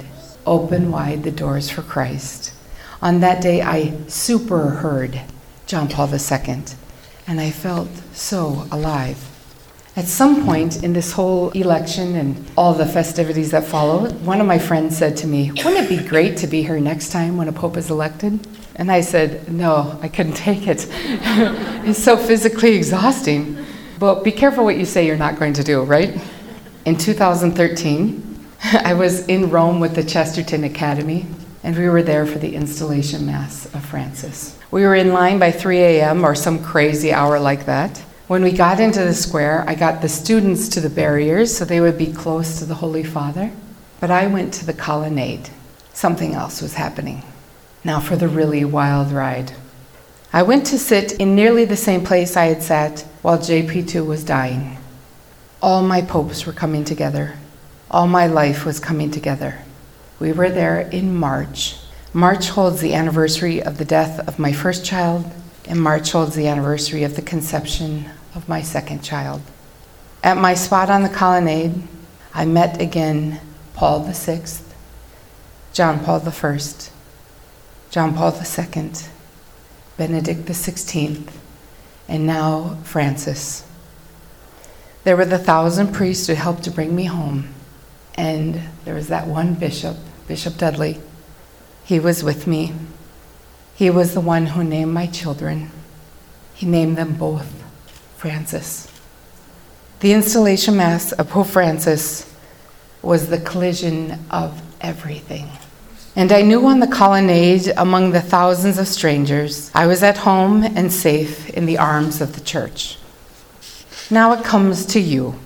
Open 0.45 0.91
wide 0.91 1.23
the 1.23 1.31
doors 1.31 1.71
for 1.71 1.83
Christ. 1.83 2.53
On 3.03 3.21
that 3.21 3.43
day, 3.43 3.63
I 3.63 3.93
super 4.09 4.71
heard 4.71 5.21
John 5.67 5.89
Paul 5.89 6.09
II, 6.13 6.63
and 7.27 7.41
I 7.41 7.51
felt 7.51 7.89
so 8.17 8.67
alive. 8.73 9.33
At 9.95 10.07
some 10.07 10.45
point 10.45 10.83
in 10.83 10.93
this 10.93 11.13
whole 11.13 11.51
election 11.51 12.17
and 12.17 12.51
all 12.57 12.75
the 12.75 12.85
festivities 12.85 13.51
that 13.53 13.65
followed, 13.65 14.13
one 14.27 14.41
of 14.41 14.47
my 14.47 14.59
friends 14.59 14.97
said 14.97 15.17
to 15.19 15.27
me, 15.27 15.51
Wouldn't 15.53 15.79
it 15.79 15.89
be 15.89 16.07
great 16.07 16.37
to 16.39 16.47
be 16.47 16.63
here 16.63 16.79
next 16.79 17.11
time 17.11 17.37
when 17.37 17.49
a 17.49 17.53
pope 17.53 17.79
is 17.79 17.91
elected? 17.91 18.47
And 18.77 18.91
I 18.91 19.01
said, 19.01 19.51
No, 19.51 19.99
I 20.03 20.09
couldn't 20.09 20.35
take 20.37 20.67
it. 20.67 20.87
it's 20.91 22.03
so 22.03 22.17
physically 22.17 22.77
exhausting. 22.77 23.65
But 23.99 24.23
be 24.23 24.33
careful 24.33 24.65
what 24.65 24.77
you 24.77 24.85
say 24.85 25.07
you're 25.07 25.17
not 25.17 25.39
going 25.39 25.55
to 25.55 25.65
do, 25.65 25.83
right? 25.83 26.21
In 26.85 26.99
2013, 26.99 28.47
I 28.65 28.93
was 28.93 29.27
in 29.29 29.49
Rome 29.49 29.81
with 29.81 29.95
the 29.95 30.05
Chesterton 30.05 30.65
Academy, 30.65 31.25
and 31.67 31.77
we 31.77 31.89
were 31.89 32.03
there 32.03 32.25
for 32.25 32.39
the 32.39 32.55
installation 32.55 33.27
mass 33.27 33.67
of 33.75 33.85
Francis. 33.85 34.57
We 34.71 34.83
were 34.83 34.95
in 34.95 35.13
line 35.13 35.41
by 35.41 35.51
3 35.51 35.79
a.m. 35.79 36.25
or 36.25 36.37
some 36.37 36.63
crazy 36.63 37.13
hour 37.13 37.41
like 37.41 37.67
that. 37.67 37.99
When 38.29 38.45
we 38.45 38.53
got 38.53 38.79
into 38.79 39.01
the 39.01 39.13
square, 39.13 39.65
I 39.67 39.75
got 39.75 40.01
the 40.01 40.09
students 40.09 40.69
to 40.71 40.81
the 40.81 40.89
barriers 40.89 41.57
so 41.57 41.65
they 41.65 41.81
would 41.81 41.99
be 41.99 42.13
close 42.13 42.61
to 42.61 42.67
the 42.67 42.77
Holy 42.77 43.03
Father. 43.03 43.51
But 43.99 44.13
I 44.13 44.29
went 44.29 44.55
to 44.55 44.65
the 44.65 44.73
colonnade. 44.73 45.51
Something 45.93 46.35
else 46.35 46.63
was 46.63 46.75
happening. 46.75 47.25
Now 47.83 47.99
for 47.99 48.15
the 48.15 48.29
really 48.29 48.65
wild 48.65 49.11
ride. 49.11 49.51
I 50.33 50.45
went 50.45 50.67
to 50.67 50.79
sit 50.79 51.15
in 51.15 51.35
nearly 51.35 51.65
the 51.65 51.77
same 51.77 52.05
place 52.05 52.37
I 52.37 52.45
had 52.45 52.63
sat 52.63 53.01
while 53.23 53.39
JP2 53.39 54.07
was 54.07 54.23
dying. 54.23 54.79
All 55.61 55.83
my 55.83 56.01
popes 56.01 56.47
were 56.47 56.53
coming 56.53 56.85
together. 56.85 57.35
All 57.91 58.07
my 58.07 58.29
life 58.29 58.65
was 58.65 58.79
coming 58.79 59.11
together. 59.11 59.66
We 60.19 60.33
were 60.33 60.49
there 60.49 60.81
in 60.81 61.15
March. 61.15 61.77
March 62.13 62.49
holds 62.49 62.81
the 62.81 62.95
anniversary 62.95 63.63
of 63.63 63.77
the 63.77 63.85
death 63.85 64.27
of 64.27 64.39
my 64.39 64.53
first 64.53 64.85
child, 64.85 65.31
and 65.67 65.81
March 65.81 66.13
holds 66.13 66.35
the 66.35 66.49
anniversary 66.49 67.03
of 67.05 67.17
the 67.17 67.23
conception 67.23 68.07
of 68.35 68.49
my 68.49 68.63
second 68.63 69.03
child. 69.03 69.43
At 70.23 70.39
my 70.39 70.55
spot 70.55 70.89
on 70.89 71.03
the 71.03 71.09
colonnade, 71.09 71.83
I 72.33 72.47
met 72.47 72.81
again 72.81 73.41
Paul 73.75 74.05
VI, 74.05 74.43
John 75.73 76.03
Paul 76.03 76.27
I, 76.27 76.59
John 77.91 78.15
Paul 78.15 78.33
II, 78.33 78.91
Benedict 79.97 80.47
XVI, 80.47 81.29
and 82.09 82.27
now 82.27 82.79
Francis. 82.85 83.67
There 85.05 85.17
were 85.17 85.27
the 85.27 85.39
thousand 85.39 85.93
priests 85.93 86.27
who 86.27 86.35
helped 86.35 86.65
to 86.65 86.71
bring 86.71 86.97
me 86.97 87.05
home, 87.05 87.55
and 88.17 88.61
there 88.85 88.95
was 88.95 89.09
that 89.09 89.27
one 89.27 89.55
bishop, 89.55 89.97
Bishop 90.27 90.57
Dudley. 90.57 90.99
He 91.85 92.01
was 92.01 92.25
with 92.25 92.47
me. 92.47 92.73
He 93.75 93.91
was 93.91 94.15
the 94.15 94.21
one 94.21 94.47
who 94.47 94.65
named 94.65 94.93
my 94.93 95.07
children. 95.07 95.71
He 96.55 96.67
named 96.67 96.97
them 96.97 97.15
both 97.15 97.63
Francis. 98.17 98.91
The 100.01 100.13
installation 100.13 100.77
mass 100.77 101.13
of 101.13 101.29
Pope 101.31 101.47
Francis 101.47 102.33
was 103.03 103.29
the 103.29 103.39
collision 103.39 104.19
of 104.31 104.61
everything. 104.81 105.49
And 106.17 106.33
I 106.33 106.41
knew 106.41 106.67
on 106.67 106.81
the 106.81 106.87
colonnade, 106.87 107.71
among 107.77 108.13
the 108.13 108.23
thousands 108.23 108.79
of 108.79 108.89
strangers, 108.89 109.71
I 109.75 109.87
was 109.87 110.03
at 110.03 110.17
home 110.17 110.63
and 110.63 110.91
safe 110.91 111.51
in 111.51 111.67
the 111.67 111.77
arms 111.77 112.23
of 112.23 112.35
the 112.35 112.41
church. 112.41 112.99
Now 114.11 114.33
it 114.33 114.43
comes 114.43 114.87
to 114.87 115.01
you. 115.01 115.39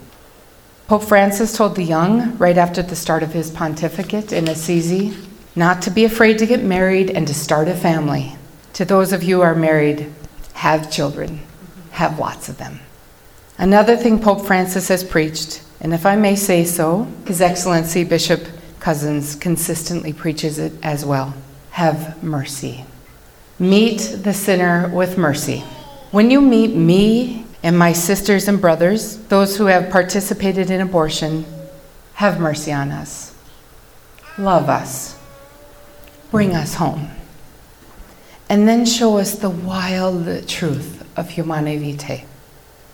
Pope 0.90 1.05
Francis 1.05 1.57
told 1.57 1.76
the 1.76 1.85
young, 1.85 2.37
right 2.37 2.59
after 2.59 2.83
the 2.83 2.96
start 2.96 3.22
of 3.22 3.33
his 3.33 3.48
pontificate 3.48 4.33
in 4.33 4.48
Assisi, 4.48 5.16
not 5.55 5.81
to 5.83 5.88
be 5.88 6.05
afraid 6.05 6.37
to 6.38 6.46
get 6.46 6.64
married 6.64 7.11
and 7.11 7.29
to 7.29 7.33
start 7.33 7.68
a 7.68 7.76
family. 7.76 8.35
To 8.72 8.85
those 8.85 9.12
of 9.12 9.22
you 9.22 9.37
who 9.37 9.42
are 9.42 9.55
married, 9.55 10.12
have 10.55 10.90
children 10.90 11.42
have 11.92 12.18
lots 12.18 12.48
of 12.48 12.59
them. 12.59 12.81
Another 13.57 13.96
thing 13.96 14.20
Pope 14.20 14.44
Francis 14.44 14.88
has 14.88 15.05
preached, 15.05 15.62
and 15.81 15.94
if 15.94 16.05
I 16.05 16.16
may 16.16 16.35
say 16.35 16.64
so, 16.64 17.07
His 17.24 17.40
Excellency 17.40 18.03
Bishop 18.03 18.40
Cozzens 18.81 19.40
consistently 19.40 20.12
preaches 20.12 20.59
it 20.59 20.72
as 20.83 21.05
well 21.05 21.35
have 21.70 22.20
mercy. 22.20 22.85
Meet 23.61 24.24
the 24.24 24.35
sinner 24.35 24.88
with 24.92 25.16
mercy. 25.16 25.61
When 26.11 26.33
you 26.33 26.40
meet 26.40 26.74
me 26.74 27.46
and 27.62 27.79
my 27.79 27.92
sisters 27.92 28.49
and 28.49 28.61
brothers, 28.61 29.18
those 29.29 29.57
who 29.57 29.66
have 29.66 29.90
participated 29.90 30.70
in 30.70 30.81
abortion, 30.81 31.44
have 32.14 32.40
mercy 32.40 32.73
on 32.73 32.90
us. 32.90 33.35
Love 34.38 34.68
us. 34.68 35.18
Bring 36.31 36.55
us 36.55 36.75
home. 36.75 37.11
And 38.49 38.66
then 38.66 38.87
show 38.87 39.18
us 39.18 39.35
the 39.35 39.51
wild 39.51 40.49
truth 40.49 41.07
of 41.16 41.31
Humanae 41.31 41.79
Vitae. 41.79 42.25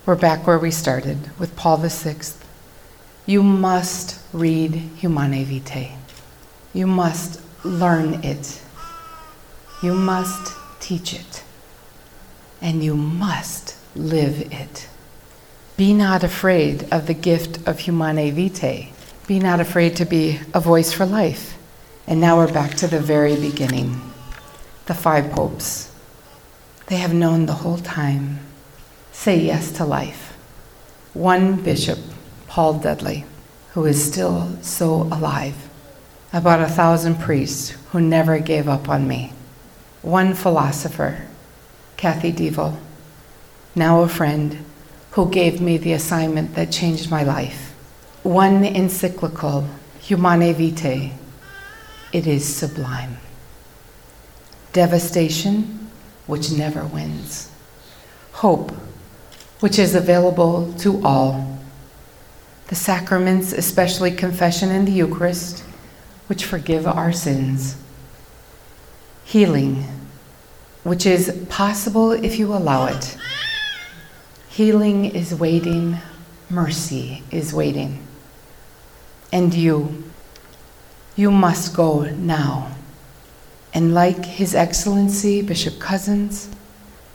We're 0.05 0.17
back 0.17 0.47
where 0.47 0.59
we 0.59 0.71
started 0.71 1.37
with 1.39 1.57
Paul 1.57 1.79
VI. 1.79 2.17
You 3.25 3.43
must 3.43 4.21
read 4.33 4.75
Humanae 4.75 5.45
Vitae. 5.45 5.97
You 6.73 6.87
must 6.87 7.41
learn 7.65 8.23
it. 8.23 8.63
You 9.83 9.95
must 9.95 10.55
teach 10.81 11.15
it. 11.15 11.43
And 12.61 12.83
you 12.83 12.97
must 12.97 13.77
live 13.99 14.53
it. 14.53 14.89
Be 15.77 15.93
not 15.93 16.25
afraid 16.25 16.87
of 16.93 17.07
the 17.07 17.15
gift 17.15 17.67
of 17.69 17.81
Humanae 17.81 18.31
Vitae. 18.31 18.93
Be 19.27 19.39
not 19.39 19.61
afraid 19.61 19.97
to 19.97 20.05
be 20.05 20.41
a 20.55 20.61
voice 20.61 20.93
for 20.93 21.05
life. 21.05 21.59
And 22.07 22.21
now 22.21 22.39
we're 22.39 22.53
back 22.53 22.75
to 22.77 22.87
the 22.87 23.01
very 23.01 23.37
beginning 23.37 24.01
the 24.87 24.95
five 24.95 25.33
popes. 25.33 25.93
They 26.87 26.97
have 26.97 27.13
known 27.13 27.47
the 27.47 27.55
whole 27.55 27.79
time. 27.79 28.39
Say 29.11 29.41
yes 29.41 29.73
to 29.73 29.85
life. 29.85 30.37
One 31.13 31.57
bishop, 31.61 31.99
Paul 32.47 32.75
Dudley, 32.75 33.25
who 33.73 33.85
is 33.85 34.03
still 34.03 34.57
so 34.63 35.03
alive. 35.11 35.57
About 36.33 36.61
a 36.61 36.69
thousand 36.69 37.17
priests 37.17 37.71
who 37.91 38.01
never 38.01 38.39
gave 38.39 38.69
up 38.69 38.89
on 38.89 39.09
me. 39.09 39.33
One 40.03 40.35
philosopher, 40.35 41.27
Kathy 41.97 42.31
Deavel, 42.31 42.79
now 43.77 44.01
a 44.01 44.09
friend, 44.09 44.65
who 45.13 45.31
gave 45.31 45.61
me 45.61 45.77
the 45.77 45.93
assignment 45.93 46.55
that 46.55 46.73
changed 46.73 47.11
my 47.11 47.23
life. 47.23 47.75
One 48.23 48.65
encyclical, 48.65 49.69
Humanae 50.01 50.55
Vitae. 50.55 51.13
It 52.13 52.27
is 52.27 52.45
sublime. 52.45 53.19
Devastation, 54.73 55.91
which 56.27 56.51
never 56.51 56.85
wins. 56.85 57.51
Hope, 58.33 58.73
which 59.61 59.79
is 59.79 59.95
available 59.95 60.73
to 60.79 61.05
all. 61.05 61.59
The 62.69 62.75
sacraments, 62.75 63.53
especially 63.53 64.11
confession 64.11 64.71
and 64.71 64.89
the 64.89 64.93
Eucharist, 64.93 65.61
which 66.27 66.45
forgive 66.45 66.87
our 66.87 67.13
sins. 67.13 67.77
Healing, 69.25 69.85
which 70.83 71.07
is 71.07 71.47
possible 71.49 72.13
if 72.13 72.39
you 72.39 72.53
allow 72.55 72.87
it. 72.87 73.17
Healing 74.57 75.05
is 75.05 75.35
waiting, 75.35 75.99
mercy 76.49 77.23
is 77.31 77.53
waiting. 77.53 78.03
And 79.31 79.53
you, 79.53 80.03
you 81.15 81.31
must 81.31 81.77
go 81.77 82.05
now. 82.05 82.75
And 83.75 83.93
like 83.93 84.25
His 84.25 84.55
Excellency 84.55 85.43
Bishop 85.43 85.75
Cozzens, 85.75 86.49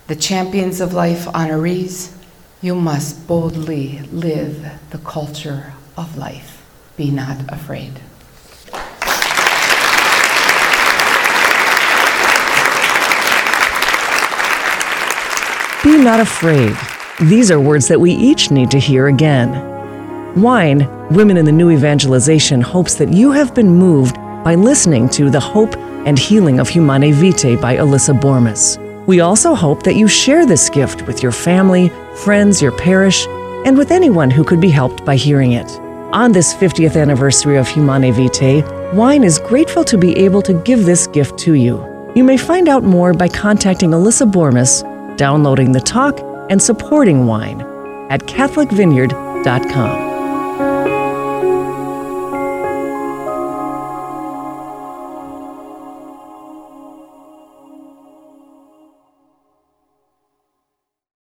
the 0.05 0.15
Champions 0.15 0.79
of 0.79 0.93
Life 0.93 1.25
honorees, 1.33 2.15
you 2.61 2.75
must 2.75 3.27
boldly 3.27 4.01
live 4.11 4.63
the 4.91 4.99
culture 4.99 5.73
of 5.97 6.15
life. 6.15 6.63
Be 6.95 7.09
not 7.09 7.51
afraid. 7.51 7.93
Be 15.83 15.97
not 15.97 16.19
afraid. 16.19 16.77
These 17.21 17.51
are 17.51 17.59
words 17.59 17.87
that 17.87 18.01
we 18.01 18.13
each 18.13 18.49
need 18.49 18.71
to 18.71 18.79
hear 18.79 19.05
again. 19.05 19.51
Wine, 20.41 20.87
Women 21.11 21.37
in 21.37 21.45
the 21.45 21.51
New 21.51 21.69
Evangelization 21.69 22.61
hopes 22.61 22.95
that 22.95 23.13
you 23.13 23.31
have 23.31 23.53
been 23.53 23.69
moved 23.69 24.15
by 24.43 24.55
listening 24.55 25.07
to 25.09 25.29
The 25.29 25.39
Hope 25.39 25.77
and 26.07 26.17
Healing 26.17 26.59
of 26.59 26.67
Humanae 26.67 27.11
Vitae 27.11 27.57
by 27.57 27.75
Alyssa 27.77 28.19
Bormes. 28.19 28.79
We 29.05 29.19
also 29.19 29.53
hope 29.53 29.83
that 29.83 29.97
you 29.97 30.07
share 30.07 30.47
this 30.47 30.67
gift 30.67 31.03
with 31.03 31.21
your 31.21 31.31
family, 31.31 31.89
friends, 32.23 32.59
your 32.59 32.75
parish, 32.75 33.27
and 33.67 33.77
with 33.77 33.91
anyone 33.91 34.31
who 34.31 34.43
could 34.43 34.59
be 34.59 34.71
helped 34.71 35.05
by 35.05 35.15
hearing 35.15 35.51
it. 35.51 35.69
On 36.13 36.31
this 36.31 36.55
50th 36.55 36.99
anniversary 36.99 37.57
of 37.57 37.67
Humanae 37.67 38.13
Vitae, 38.13 38.63
Wine 38.95 39.23
is 39.23 39.37
grateful 39.37 39.83
to 39.83 39.97
be 39.97 40.17
able 40.17 40.41
to 40.41 40.59
give 40.63 40.85
this 40.85 41.05
gift 41.05 41.37
to 41.41 41.53
you. 41.53 41.85
You 42.15 42.23
may 42.23 42.37
find 42.37 42.67
out 42.67 42.83
more 42.83 43.13
by 43.13 43.27
contacting 43.27 43.91
Alyssa 43.91 44.29
Bormes, 44.31 44.81
downloading 45.17 45.71
the 45.71 45.81
talk, 45.81 46.19
and 46.51 46.61
supporting 46.61 47.25
Wine 47.25 47.61
at 48.11 48.21
CatholicVineyard.com. 48.27 50.10